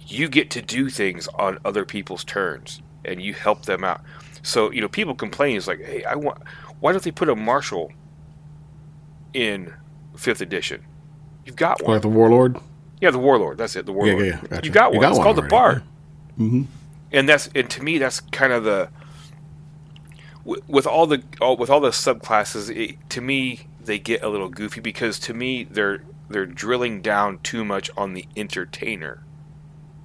[0.00, 4.02] you get to do things on other people's turns, and you help them out.
[4.42, 6.42] So you know people complain it's like, hey, I want
[6.80, 7.92] why don't they put a marshal
[9.34, 9.74] in
[10.16, 10.86] fifth edition?
[11.44, 11.94] You've got one.
[11.94, 12.58] like the warlord.
[13.04, 13.58] Yeah, the warlord.
[13.58, 13.86] That's it.
[13.86, 14.26] The warlord.
[14.26, 14.66] yeah, gotcha.
[14.66, 15.02] You got You one.
[15.02, 15.82] got it's one called the already, bard.
[16.38, 16.62] Mm-hmm.
[17.12, 18.88] And that's and to me that's kind of the
[20.44, 22.74] wi- with all the all, with all the subclasses.
[22.74, 27.40] It, to me, they get a little goofy because to me they're they're drilling down
[27.42, 29.22] too much on the entertainer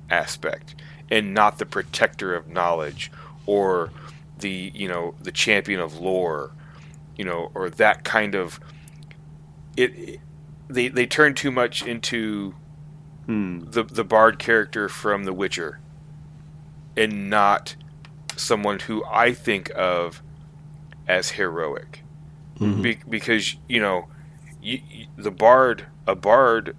[0.10, 0.76] aspect
[1.10, 3.12] and not the protector of knowledge
[3.46, 3.92] or
[4.40, 6.52] the you know the champion of lore,
[7.18, 8.60] you know, or that kind of
[9.78, 9.98] it.
[9.98, 10.20] it
[10.72, 12.54] they they turn too much into
[13.30, 13.60] Hmm.
[13.70, 15.80] the the bard character from The Witcher,
[16.98, 17.76] and not
[18.36, 20.24] someone who I think of
[21.08, 22.02] as heroic,
[22.60, 22.82] Mhm.
[22.82, 24.08] Be- because you know,
[24.64, 26.76] you, you- the bard, a bard,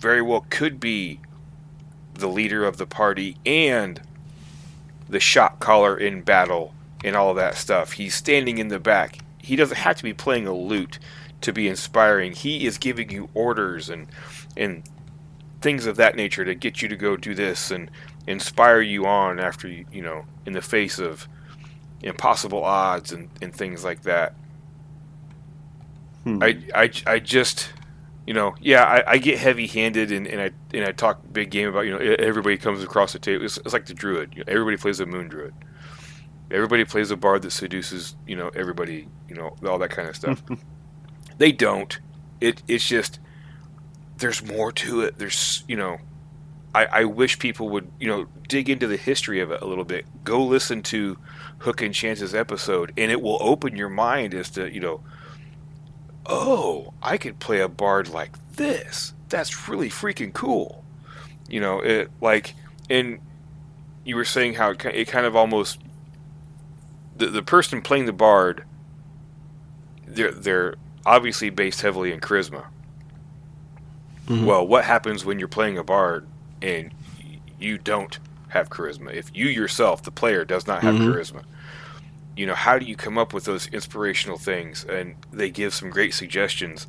[0.00, 1.20] very well could be
[2.14, 4.02] the leader of the party and
[5.08, 6.74] the shot caller in battle
[7.04, 7.92] and all of that stuff.
[7.92, 9.18] He's standing in the back.
[9.38, 10.98] He doesn't have to be playing a lute
[11.42, 12.32] to be inspiring.
[12.32, 14.08] He is giving you orders and
[14.56, 14.82] and
[15.64, 17.90] things of that nature to get you to go do this and
[18.26, 21.26] inspire you on after you you know in the face of
[22.02, 24.34] impossible odds and, and things like that.
[26.24, 26.42] Hmm.
[26.42, 27.72] I, I, I just
[28.26, 31.50] you know yeah I, I get heavy handed and, and I and I talk big
[31.50, 33.46] game about you know everybody comes across the table.
[33.46, 34.34] It's, it's like the druid.
[34.34, 35.54] You know, everybody plays a moon druid.
[36.50, 40.14] Everybody plays a bard that seduces you know everybody you know all that kind of
[40.14, 40.42] stuff.
[41.36, 41.98] They don't.
[42.40, 43.18] It it's just
[44.18, 45.18] there's more to it.
[45.18, 45.98] There's you know
[46.74, 49.84] I, I wish people would you know dig into the history of it a little
[49.84, 50.06] bit.
[50.24, 51.18] Go listen to
[51.58, 55.00] hook and chance's episode and it will open your mind as to you know
[56.26, 59.14] oh i could play a bard like this.
[59.28, 60.84] That's really freaking cool.
[61.48, 62.54] You know it like
[62.90, 63.20] and
[64.04, 65.80] you were saying how it, it kind of almost
[67.16, 68.64] the the person playing the bard
[70.06, 70.74] they're they're
[71.06, 72.66] obviously based heavily in charisma.
[74.26, 74.44] Mhm.
[74.44, 76.26] Well, what happens when you're playing a bard
[76.62, 76.92] and
[77.58, 78.18] you don't
[78.48, 79.12] have charisma?
[79.12, 81.12] If you yourself, the player, does not have Mhm.
[81.12, 81.42] charisma,
[82.36, 84.84] you know how do you come up with those inspirational things?
[84.84, 86.86] And they give some great suggestions.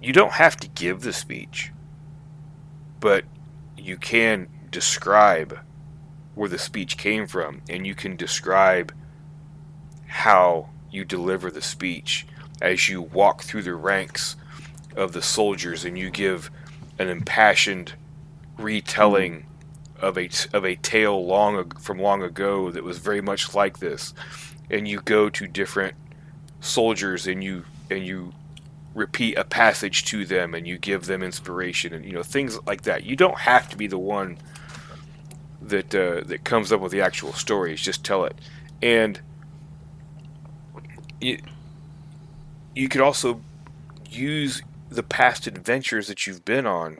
[0.00, 1.70] You don't have to give the speech,
[3.00, 3.24] but
[3.76, 5.58] you can describe
[6.34, 8.92] where the speech came from, and you can describe
[10.06, 12.26] how you deliver the speech
[12.60, 14.36] as you walk through the ranks
[14.96, 16.50] of the soldiers and you give
[16.98, 17.94] an impassioned
[18.58, 19.46] retelling
[20.00, 24.12] of a of a tale long from long ago that was very much like this.
[24.70, 25.94] And you go to different
[26.60, 28.32] soldiers and you and you
[28.94, 32.82] repeat a passage to them and you give them inspiration and you know things like
[32.82, 33.04] that.
[33.04, 34.38] You don't have to be the one
[35.60, 38.36] that uh, that comes up with the actual stories just tell it.
[38.82, 39.20] And
[41.20, 41.38] you,
[42.74, 43.40] you could also
[44.10, 44.62] use
[44.94, 46.98] the past adventures that you've been on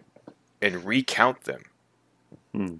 [0.60, 1.64] and recount them.
[2.52, 2.76] Hmm.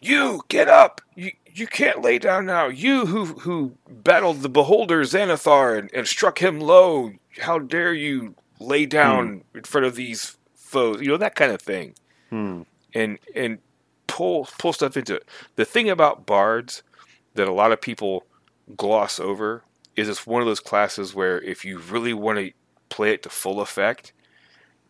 [0.00, 1.00] You get up.
[1.14, 2.68] You you can't lay down now.
[2.68, 7.12] You who who battled the beholder Xanathar and, and struck him low.
[7.40, 11.00] How dare you lay down in front of these foes?
[11.00, 11.94] You know that kind of thing.
[12.30, 12.62] Hmm.
[12.94, 13.58] And and
[14.06, 15.28] pull pull stuff into it.
[15.56, 16.82] The thing about bards
[17.34, 18.24] that a lot of people
[18.76, 19.64] gloss over
[19.96, 22.52] is it's one of those classes where if you really want to
[22.88, 24.12] play it to full effect,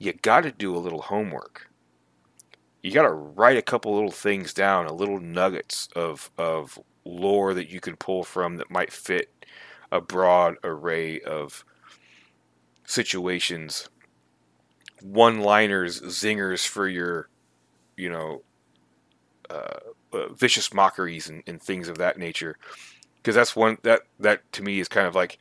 [0.01, 1.69] you got to do a little homework.
[2.83, 7.55] You got to write a couple little things down, a little nuggets of of lore
[7.55, 9.31] that you can pull from that might fit
[9.93, 11.65] a broad array of
[12.87, 13.89] situations.
[15.03, 17.29] One-liners, zingers for your,
[17.97, 18.43] you know,
[19.49, 19.79] uh,
[20.13, 22.57] uh, vicious mockeries and, and things of that nature
[23.17, 25.39] because that's one that that to me is kind of like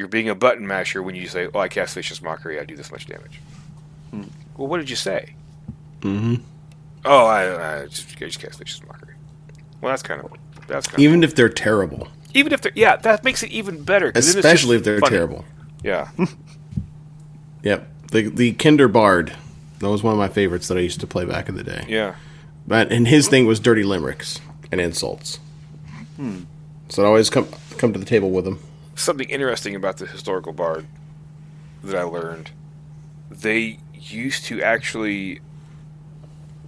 [0.00, 2.58] you're being a button masher when you say, "Oh, I cast vicious mockery.
[2.58, 3.38] I do this much damage."
[4.10, 4.22] Hmm.
[4.56, 5.34] Well, what did you say?
[6.02, 6.36] hmm
[7.04, 9.14] Oh, I, I, just, I just cast vicious mockery.
[9.80, 10.32] Well, that's kind of
[10.66, 14.10] that's kind Even if they're terrible, even if they're yeah, that makes it even better.
[14.14, 15.16] especially if they're funny.
[15.16, 15.44] terrible.
[15.84, 16.08] Yeah,
[17.62, 17.88] Yep.
[18.12, 19.34] The the Kender Bard.
[19.80, 21.84] That was one of my favorites that I used to play back in the day.
[21.88, 22.16] yeah.
[22.66, 24.40] But and his thing was dirty limericks
[24.72, 25.38] and insults.
[26.90, 27.48] So I'd always come
[27.78, 28.58] come to the table with him.
[28.94, 30.88] Something interesting about the historical bard
[31.82, 32.52] that I learned.
[33.30, 35.42] They used to actually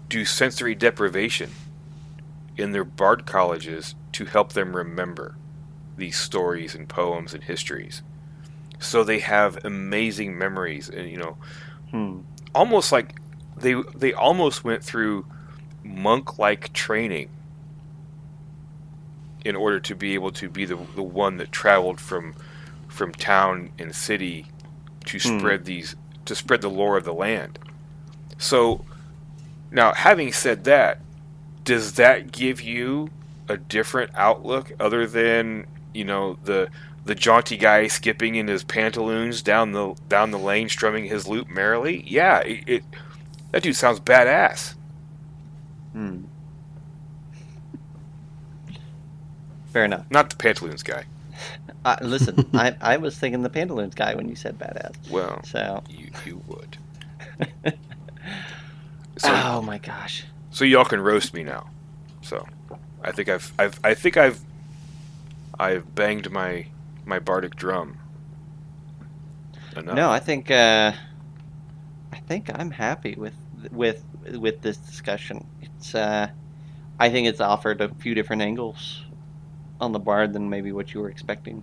[0.09, 1.59] do sensory deprivation
[2.57, 5.39] in their bard colleges to help them remember
[5.97, 8.03] these stories and poems and histories.
[8.81, 11.39] So they have amazing memories and you know
[11.91, 12.21] Hmm.
[12.55, 13.15] almost like
[13.57, 15.27] they they almost went through
[15.85, 17.31] monk like training
[19.45, 22.35] in order to be able to be the, the one that traveled from
[22.89, 24.53] from town and city
[25.07, 25.39] to Hmm.
[25.39, 27.59] spread these to spread the lore of the land.
[28.39, 28.87] So
[29.71, 31.01] now having said that,
[31.65, 33.13] does that give you
[33.49, 36.71] a different outlook other than, you know, the
[37.05, 41.49] the jaunty guy skipping in his pantaloons down the down the lane strumming his lute
[41.49, 42.05] merrily?
[42.07, 42.85] Yeah, it, it
[43.53, 44.77] that dude sounds badass.
[45.93, 46.25] Hmm.
[49.73, 50.05] Fair enough.
[50.11, 51.05] Not the pantaloons guy.
[51.85, 55.11] Uh, listen, I, I was thinking the pantaloons guy when you said badass.
[55.11, 56.77] Well, So, you you would.
[59.17, 60.25] so oh my gosh.
[60.53, 61.71] so y'all can roast me now.
[62.21, 62.47] So
[63.03, 64.39] I think I've I've I think I've
[65.59, 66.67] I've banged my
[67.05, 67.99] my bardic drum.
[69.77, 69.97] Enough.
[69.97, 70.93] No, I think uh,
[72.13, 73.35] I think I'm happy with
[73.73, 74.05] with
[74.35, 75.45] with this discussion.
[75.61, 76.29] It's uh,
[77.01, 79.03] I think it's offered a few different angles
[79.83, 81.63] on the bard than maybe what you were expecting.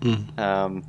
[0.00, 0.38] Mm.
[0.38, 0.84] Um,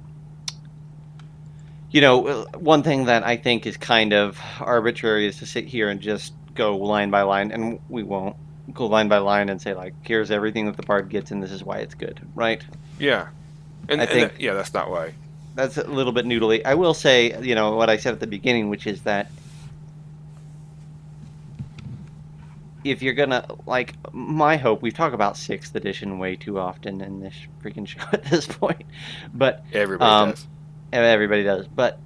[1.91, 5.89] you know, one thing that I think is kind of arbitrary is to sit here
[5.89, 8.35] and just go line by line, and we won't
[8.73, 11.51] go line by line and say like, here's everything that the bard gets, and this
[11.51, 12.63] is why it's good, right?
[12.99, 13.27] Yeah.
[13.89, 15.13] And, I and think- that- yeah, that's not why.
[15.55, 16.61] that's a little bit noodly.
[16.65, 19.31] I will say, you know, what I said at the beginning, which is that
[22.91, 27.19] if you're gonna like my hope, we talk about sixth edition way too often in
[27.19, 28.83] this freaking show at this point,
[29.33, 30.47] but Everybody Um, does.
[30.91, 31.67] everybody does.
[31.67, 31.99] But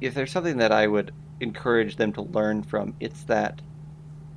[0.00, 3.62] if there's something that I would encourage them to learn from, it's that,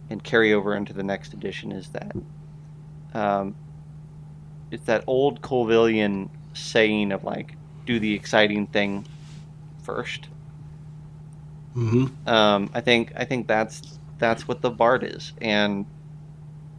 [0.10, 2.16] and carry over into the next edition is that,
[3.14, 3.56] um,
[4.72, 9.06] it's that old Colvillian saying of like, do the exciting thing
[9.84, 10.30] first.
[11.74, 15.86] hmm Um, I think I think that's that's what the bard is, and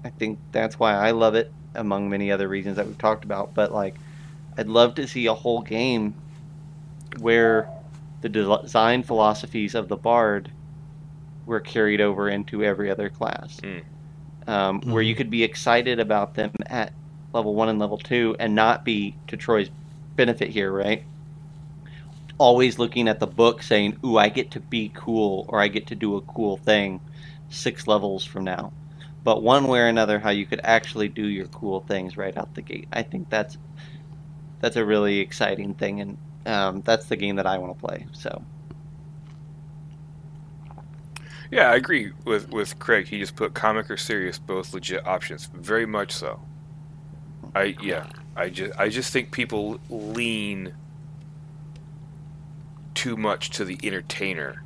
[0.05, 3.53] I think that's why I love it, among many other reasons that we've talked about.
[3.55, 3.97] But like,
[4.57, 6.15] I'd love to see a whole game
[7.19, 7.69] where
[8.23, 10.51] the design philosophies of the bard
[11.45, 13.83] were carried over into every other class, Mm.
[14.47, 16.93] um, where you could be excited about them at
[17.35, 19.71] level one and level two, and not be to Troy's
[20.17, 21.03] benefit here, right?
[22.39, 25.87] Always looking at the book, saying, "Ooh, I get to be cool, or I get
[25.89, 27.01] to do a cool thing."
[27.53, 28.75] Six levels from now,
[29.23, 32.55] but one way or another, how you could actually do your cool things right out
[32.55, 32.89] the gate.
[32.93, 33.57] I think that's
[34.61, 38.07] that's a really exciting thing, and um, that's the game that I want to play.
[38.13, 38.47] So
[41.53, 43.09] Yeah, I agree with with Craig.
[43.09, 45.49] He just put comic or serious, both legit options.
[45.55, 46.43] Very much so.
[47.55, 50.75] I yeah, I just I just think people lean
[52.95, 54.65] too much to the entertainer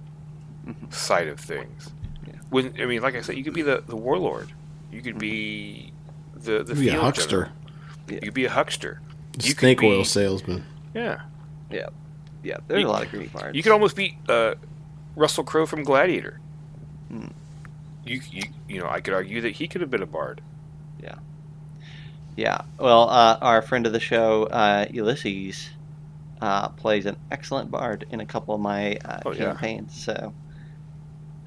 [0.65, 0.91] Mhm.
[0.91, 1.95] side of things.
[2.51, 2.55] Yeah.
[2.73, 4.51] When I mean, like I said, you could be the, the warlord.
[4.93, 5.93] You could be
[6.35, 7.53] the the Be a huckster, general.
[8.09, 9.01] You could be a huckster.
[9.43, 10.65] You could snake be- oil salesman.
[10.95, 11.21] Yeah,
[11.71, 11.89] yeah,
[12.43, 12.59] Yeah.
[12.69, 13.55] there's You- a lot of greedy bards.
[13.57, 14.55] you could almost be uh,
[15.17, 16.41] Russell Crowe from Gladiator.
[17.11, 17.27] Hmm.
[18.05, 20.41] You, you you know, I could argue that he could have been a bard.
[21.03, 21.17] Yeah.
[22.37, 22.63] Yeah.
[22.79, 25.69] Well, uh, our friend of the show, uh, Ulysses,
[26.41, 29.47] uh, plays an excellent bard in a couple of my uh, Oh, yeah.
[29.47, 29.95] campaigns.
[30.05, 30.33] So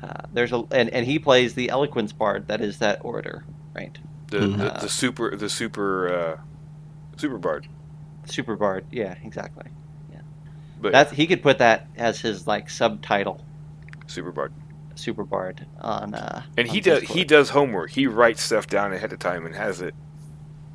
[0.02, 2.47] uh, there's a and, and he plays the eloquence bard.
[2.47, 3.43] That is that orator,
[3.76, 3.97] right?
[4.28, 4.58] The Mhm.
[4.76, 6.38] the, the super the super uh,
[7.18, 7.68] super bard.
[8.26, 8.86] Super bard.
[8.91, 9.66] Yeah, exactly.
[10.12, 10.22] Yeah,
[10.82, 13.43] but That's he could put that as his like subtitle,
[14.08, 14.54] super bard.
[14.95, 16.14] super bard on.
[16.14, 17.18] Uh, And he does Discord.
[17.18, 17.89] he does homework.
[17.91, 19.95] He writes stuff down ahead of time and has it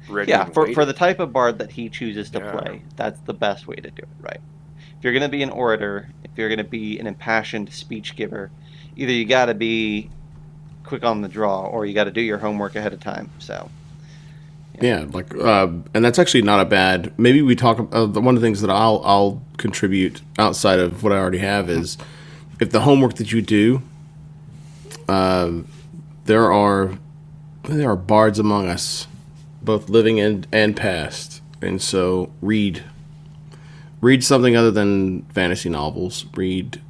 [0.09, 0.31] ready.
[0.31, 0.75] yeah for, waiting.
[0.75, 2.51] for the type of bard that he chooses to Yeah.
[2.53, 4.54] play that's the best way to do it right if
[5.05, 8.51] you're going to be an orator if you're going to be an impassioned speech giver
[8.97, 10.11] either you got to be
[10.83, 13.71] quick on the draw or you got to do your homework ahead of time so
[14.81, 17.17] Yeah, like, uh, and that's actually not a bad.
[17.17, 17.79] Maybe we talk.
[17.95, 21.71] Uh, one of the things that I'll I'll contribute outside of what I already have
[21.71, 21.97] is
[22.59, 23.83] if the homework that you do,
[25.09, 25.69] um,
[26.25, 26.99] there are
[27.65, 29.07] there are bards among us,
[29.63, 32.83] both living and and past, and so read
[34.05, 36.27] read something other than fantasy novels.
[36.35, 36.81] Read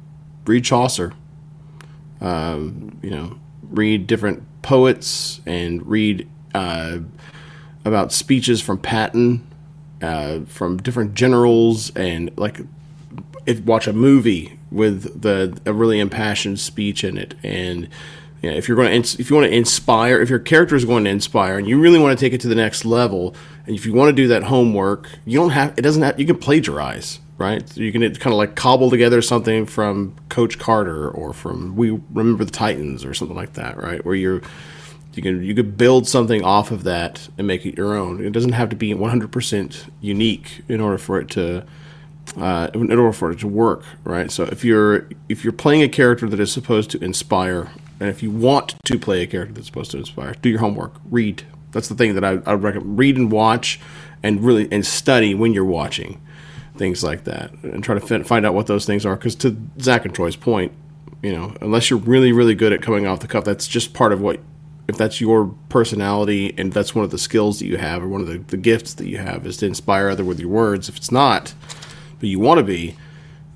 [0.45, 1.13] read Chaucer.
[2.21, 6.29] Um, you know, read different poets and read.
[6.53, 6.99] Uh,
[7.85, 9.47] about speeches from Patton,
[10.01, 12.59] uh, from different generals, and like
[13.45, 17.35] if, watch a movie with the a really impassioned speech in it.
[17.43, 17.87] And
[18.41, 21.09] if you're going to if you want to inspire, if your character is going to
[21.11, 23.35] inspire, and you really want to take it to the next level,
[23.67, 26.37] if you want to do that homework, you don't have it doesn't have you can
[26.37, 27.19] plagiarize.
[27.37, 31.75] Right, so you can kind of like cobble together something from Coach Carter or from
[31.75, 34.05] We Remember the Titans or something like that, right?
[34.05, 34.41] Where you're
[35.15, 38.23] you can you could build something off of that and make it your own.
[38.23, 41.65] It doesn't have to be 100% unique in order for it to
[42.37, 44.31] uh, in order for it to work, right?
[44.31, 48.21] So if you're if you're playing a character that is supposed to inspire, and if
[48.21, 50.93] you want to play a character that's supposed to inspire, do your homework.
[51.09, 51.43] Read.
[51.75, 52.97] That's the thing that I I recommend.
[52.97, 53.79] Read and watch,
[54.23, 56.21] and really and study when you're watching
[56.77, 59.15] things like that, and try to fin- find out what those things are.
[59.15, 60.71] Because to Zac and Troy's point,
[61.21, 64.13] you know, unless you're really really good at coming off the cuff, that's just part
[64.13, 64.39] of what
[64.87, 68.21] if that's your personality and that's one of the skills that you have or one
[68.21, 70.95] of the, the gifts that you have is to inspire other with your words if
[70.95, 71.53] it's not
[72.19, 72.95] but you want to be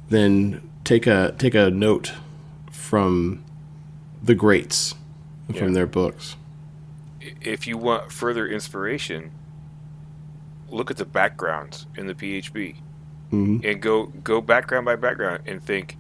[0.09, 2.13] then take a take a note
[2.71, 3.43] from
[4.23, 4.95] the greats
[5.47, 6.35] and from their books
[7.41, 9.31] if you want further inspiration,
[10.69, 12.75] look at the backgrounds in the PHB
[13.31, 15.97] hmm and go go background by background and think,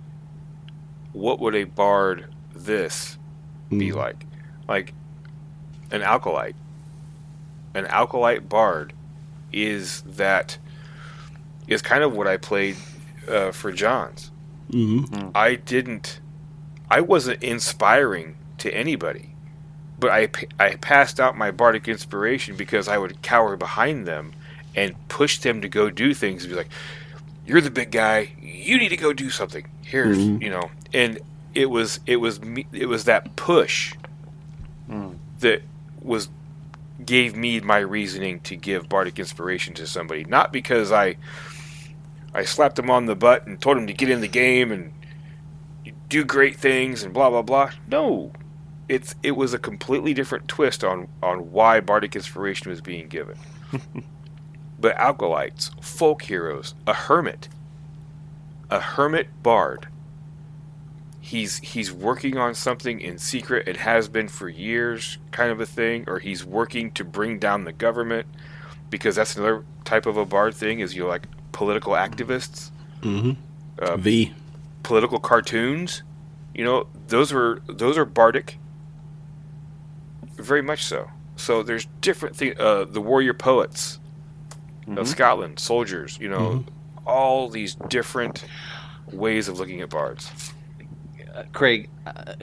[1.13, 3.17] what would a bard this
[3.69, 4.25] be like?
[4.67, 4.93] Like
[5.91, 6.55] an acolyte.
[7.75, 8.93] An acolyte bard
[9.53, 10.57] is that
[11.67, 12.77] is kind of what I played
[13.27, 14.31] uh, for Jon's.
[14.71, 15.03] hmm
[15.35, 16.19] I didn't,
[16.89, 19.35] I wasn't inspiring to anybody,
[19.99, 24.33] but I, I passed out my bardic inspiration because I would cower behind them
[24.75, 26.69] and push them to go do things and be like,
[27.45, 28.33] "You're the big guy.
[28.41, 30.41] You need to go do something." Here's Mhm.
[30.41, 31.19] you know, and
[31.53, 33.93] it was it was me, it was that push
[34.89, 35.17] Mm.
[35.39, 35.61] that
[36.01, 36.29] was
[37.05, 41.15] gave me my reasoning to give bardic inspiration to somebody, not because I
[42.33, 44.91] I slapped him on the butt and told him to get in the game and
[46.09, 47.71] do great things and blah blah blah.
[47.87, 48.31] No,
[48.89, 53.37] it's it was a completely different twist on on why bardic inspiration was being given.
[54.79, 57.47] but acolytes, folk heroes, a hermit,
[58.69, 59.87] a hermit bard
[61.29, 63.67] he's he's working on something in secret.
[63.67, 67.65] It has been for years, kind of a thing, or he's working to bring down
[67.65, 68.27] the government
[68.89, 70.79] because that's another type of a bard thing.
[70.79, 72.71] Is you like political activists,
[73.01, 73.31] Mm-hmm.
[73.81, 74.33] Uh, v.
[74.83, 76.03] political cartoons.
[76.53, 78.57] You know, those are those are bardic.
[80.39, 81.09] Very much so.
[81.35, 82.57] So there's different things.
[82.59, 83.99] Uh, the warrior poets
[84.87, 84.97] Mhm.
[84.97, 86.17] of Scotland, soldiers.
[86.19, 86.65] You know,
[87.05, 88.45] all these different
[89.11, 90.53] ways of looking at bards.
[91.35, 92.33] Uh, Craig, uh,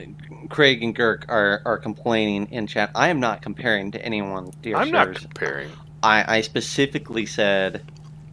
[0.49, 2.89] Craig and Girk are, are complaining in chat.
[2.95, 5.69] I am not comparing to anyone, dear I'm not comparing.
[6.01, 7.83] I, I specifically said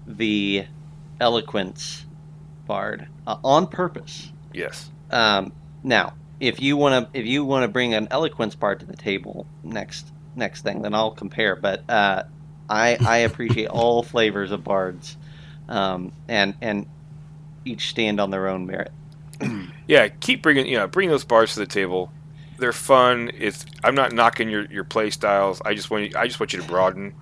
[0.06, 0.66] the
[1.20, 2.06] eloquence
[2.66, 4.32] bard uh, on purpose.
[4.52, 4.90] Yes.
[5.10, 6.14] Um, now,
[6.44, 9.46] if you want to if you want to bring an eloquence bard to the table
[9.62, 10.06] next
[10.36, 11.56] next thing, then I'll compare.
[11.56, 12.24] But uh,
[12.68, 15.16] I I appreciate all flavors of bards,
[15.68, 16.86] um, and and
[17.64, 18.92] each stand on their own merit.
[19.86, 22.10] Yeah, keep bringing you know bring those bars to the table.
[22.56, 23.30] They're fun.
[23.34, 25.60] It's I'm not knocking your, your play styles.
[25.62, 27.12] I just want you, I just want you to broaden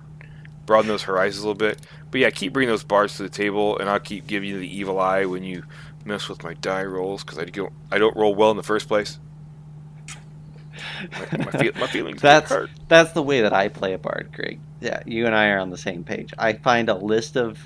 [0.65, 1.81] broaden those horizons a little bit.
[2.09, 4.77] But yeah, keep bringing those bars to the table, and I'll keep giving you the
[4.77, 5.63] evil eye when you
[6.05, 8.87] mess with my die rolls because I don't I don't roll well in the first
[8.87, 9.19] place.
[11.11, 12.69] My, my, feel, my feelings That's hurt.
[12.87, 14.59] that's the way that I play a bard, Craig.
[14.81, 16.33] Yeah, you and I are on the same page.
[16.37, 17.59] I find a list of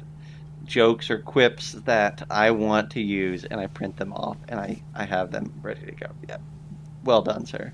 [0.65, 4.81] jokes or quips that I want to use, and I print them off, and I
[4.93, 6.07] I have them ready to go.
[6.27, 6.38] Yeah,
[7.05, 7.72] well done, sir.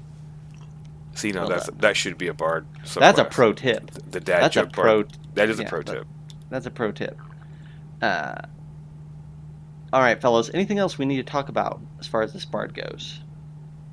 [1.16, 1.78] See, no, well that's done.
[1.80, 2.66] that should be a bard.
[2.96, 3.90] That's a pro tip.
[3.92, 5.04] The dad That's a pro.
[5.04, 5.18] bard.
[5.34, 6.06] That is a pro tip.
[6.50, 7.18] That's a pro tip.
[8.02, 8.36] Uh,
[9.94, 10.50] all right, fellas.
[10.54, 13.22] Anything else we need to talk about as far as this bard goes?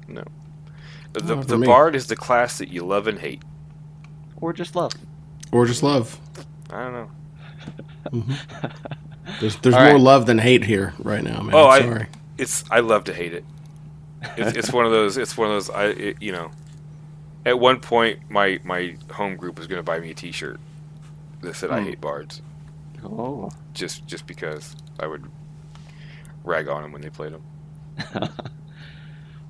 [0.09, 0.25] No.
[1.13, 1.67] The, the me.
[1.67, 3.43] bard is the class that you love and hate.
[4.41, 4.93] Or just love?
[5.53, 6.19] Or just love.
[6.71, 7.11] I don't know.
[9.41, 10.01] There's there's All more right.
[10.01, 11.55] love than hate here right now, man.
[11.55, 12.07] Oh, I- Sorry.
[12.39, 13.45] it's I love to hate it.
[14.37, 15.17] It's, it's one of those.
[15.17, 15.71] It's one of those.
[15.71, 16.51] I it, you know,
[17.47, 20.59] at one point my my home group was going to buy me a T-shirt
[21.43, 21.87] that said I Hmm.
[21.87, 22.43] hate bards,
[23.05, 23.51] Oh.
[23.73, 25.25] just just because I would
[26.45, 27.43] rag on them when they played them.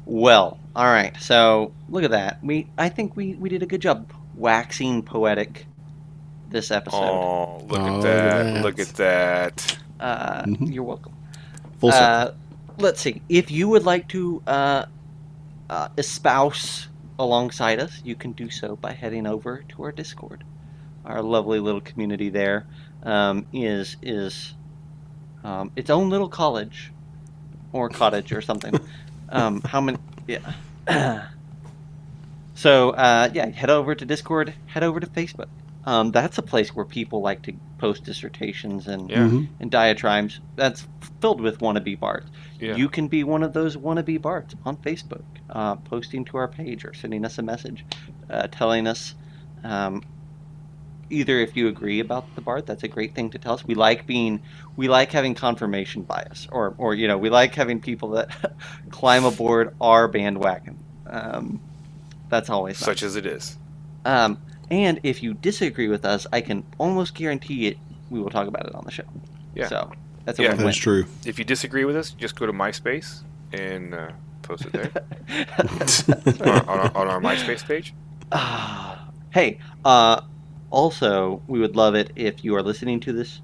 [0.05, 1.17] Well, all right.
[1.21, 2.43] So look at that.
[2.43, 5.67] We I think we we did a good job waxing poetic
[6.49, 7.23] this episode.
[7.23, 8.47] Oh, look Oh, at look that!
[8.47, 9.79] at Look at that!
[10.01, 10.73] Uh, Mhm.
[10.73, 11.15] You're welcome.
[11.79, 11.91] Full.
[11.91, 12.33] Uh,
[12.79, 13.23] let's see.
[13.29, 14.87] If you would like to uh,
[15.69, 16.89] uh, espouse
[17.19, 20.45] alongside us, you can do so by heading over to our Discord.
[21.05, 22.67] Our lovely little community there
[23.03, 24.55] um, is is
[25.45, 26.93] um, its own little college
[27.73, 28.75] or cottage or something.
[29.29, 29.99] um, how many?
[30.27, 30.53] Yeah.
[32.55, 34.55] so uh, yeah, head over to Discord.
[34.67, 35.49] Head over to Facebook.
[35.87, 39.19] Um, that's a place where people like to post dissertations and Yeah.
[39.29, 39.49] Mhm.
[39.61, 40.87] and diatribes that's
[41.23, 42.31] filled with wannabe bards.
[42.61, 42.77] Yeah.
[42.77, 46.85] You can be one of those wannabe bards on Facebook, uh, posting to our page
[46.85, 47.87] or sending us a message,
[48.29, 49.15] uh, telling us
[49.65, 50.03] um,
[51.11, 52.67] either if you agree about the bard.
[52.67, 53.65] That's a great thing to tell us.
[53.65, 54.43] We like being,
[54.77, 58.55] we like having confirmation bias, or or you know, we like having people that
[58.91, 60.79] climb aboard our bandwagon.
[61.07, 61.61] Um,
[62.29, 62.85] that's always nice.
[62.85, 63.59] Such as it is.
[64.05, 67.79] Um, and if you disagree with us, I can almost guarantee it.
[68.09, 69.05] We will talk about it on the show.
[69.55, 69.69] Yeah.
[69.69, 69.93] So
[70.25, 70.55] that's a Yeah.
[70.55, 71.07] That's true.
[71.25, 73.23] If you disagree with us, just go to MySpace
[73.53, 74.13] and uh,
[74.43, 74.91] post it there
[75.59, 77.95] on, our, on, our, on our MySpace page.
[78.33, 80.21] Ah, hey, uh,
[80.71, 83.41] also, we would love it if you are listening to this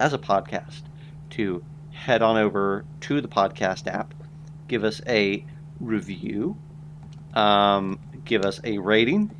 [0.00, 0.82] as a podcast
[1.30, 4.14] to head on over to the podcast app,
[4.68, 5.44] give us a
[5.80, 6.56] review,
[7.34, 9.34] um, give us a rating,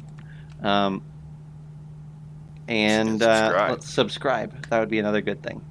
[0.63, 1.03] um,
[2.67, 3.71] and uh, Subscribe.
[3.71, 4.67] let's subscribe.
[4.69, 5.65] That would be another good thing.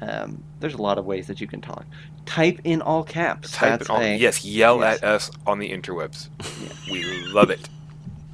[0.00, 1.86] Um, there's a lot of ways that you can talk.
[2.26, 3.52] Type in all caps.
[3.52, 4.02] Type That's it on.
[4.02, 4.98] a- yes, yell yes.
[4.98, 6.28] at us on the interwebs.
[6.90, 7.68] We love it.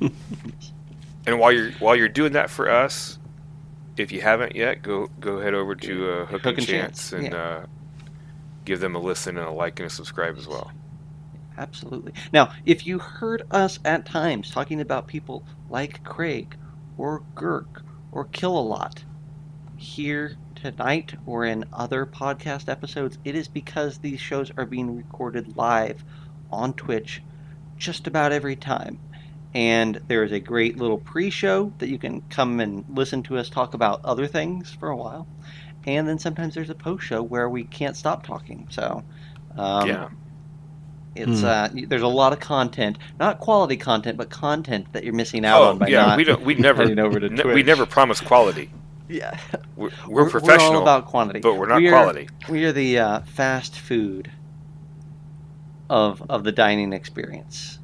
[1.27, 3.19] and while you're while you're doing that for us,
[3.97, 7.12] if you haven't yet, go go head over to uh, Hook, Hook and Chance, Chance,
[7.12, 7.66] and uh,
[8.65, 10.70] give them a listen and a like and a subscribe as well.
[11.59, 12.12] Absolutely.
[12.32, 16.57] Now, if you heard us at times talking about people like Craig
[16.97, 19.05] or Girk or Kill a Lot
[19.77, 25.57] here tonight or in other podcast episodes, it is because these shows are being recorded
[25.57, 26.05] live
[26.51, 27.23] on Twitch
[27.77, 28.99] just about every time.
[29.54, 33.36] And there is a great little pre show that you can come and listen to
[33.36, 35.26] us talk about other things for a while.
[35.84, 38.68] And then sometimes there's a post show where we can't stop talking.
[38.70, 39.02] So,
[39.58, 40.08] um, yeah,
[41.14, 41.46] it's Hmm.
[41.46, 45.60] uh, there's a lot of content, not quality content, but content that you're missing out
[45.60, 48.20] oh on by yeah, not we don't we never over to ne- we never promise
[48.20, 48.70] quality.
[49.08, 49.38] Yeah,
[49.76, 52.28] We're, we're, all professional, about quantity, but we're not we are, quality.
[52.48, 54.30] We are the uh, fast food
[55.90, 57.78] of of the dining experience.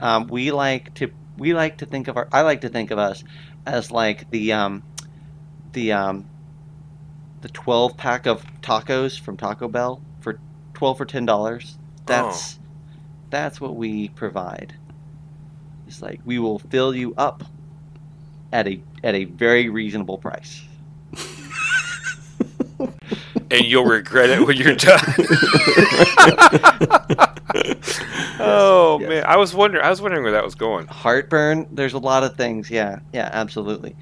[0.00, 2.98] Um, we like to we like to think of our I like to think of
[2.98, 3.24] us
[3.66, 4.82] as like the um,
[5.72, 6.28] the um,
[7.40, 10.38] the twelve pack of tacos from Taco Bell for
[10.74, 11.78] twelve for ten dollars.
[12.06, 12.58] That's
[13.30, 14.74] that's what we provide.
[15.86, 17.44] It's like we will fill you up
[18.52, 20.62] at a at a very reasonable price.
[23.50, 25.00] and you'll regret it when you're done.
[28.40, 29.08] oh yes.
[29.08, 29.84] man, I was wondering.
[29.84, 30.86] I was wondering where that was going.
[30.86, 31.66] Heartburn.
[31.72, 32.70] There's a lot of things.
[32.70, 33.96] Yeah, yeah, absolutely.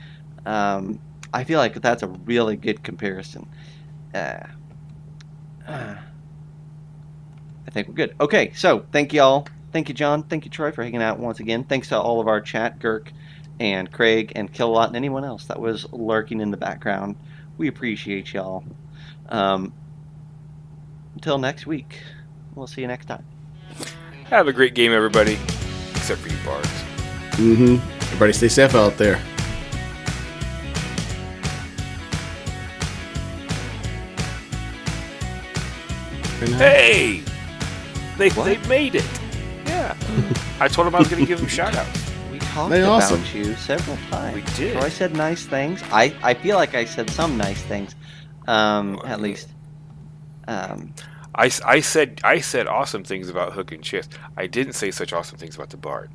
[0.44, 0.98] Um,
[1.32, 3.48] I feel like that's a really good comparison.
[4.14, 4.40] Uh,
[5.66, 5.96] uh,
[7.66, 8.14] I think we're good.
[8.20, 9.46] Okay, so thank you all.
[9.72, 10.22] Thank you, Jon.
[10.22, 11.64] Thank you, Troy, for hanging out once again.
[11.64, 13.08] Thanks to all of our chat, Girk
[13.58, 17.16] and Craig and Kilowatt and anyone else that was lurking in the background.
[17.58, 18.64] We appreciate y'all.
[19.28, 19.72] Um,
[21.14, 21.98] until next week,
[22.54, 23.24] we'll see you next time.
[24.26, 25.38] Have a great game, everybody,
[25.94, 26.68] except for you, bards.
[27.36, 27.74] Mm-hmm.
[28.06, 29.20] Everybody stay safe out there.
[36.58, 37.22] Hey,
[38.18, 38.44] they What?
[38.44, 39.04] they made it.
[39.66, 39.96] Yeah,
[40.60, 42.12] I told them I was going to give them shout outs.
[42.30, 43.22] We talked They about awesome.
[43.34, 44.34] you several times.
[44.34, 44.76] We did.
[44.78, 45.82] Troy said nice things.
[45.90, 47.94] I, I feel like I said some nice things,
[48.46, 49.48] um, at least.
[50.48, 50.94] Um,
[51.34, 54.12] I, I said I said awesome things about Hook and Chist.
[54.36, 56.10] I didn't say such awesome things about the Bard.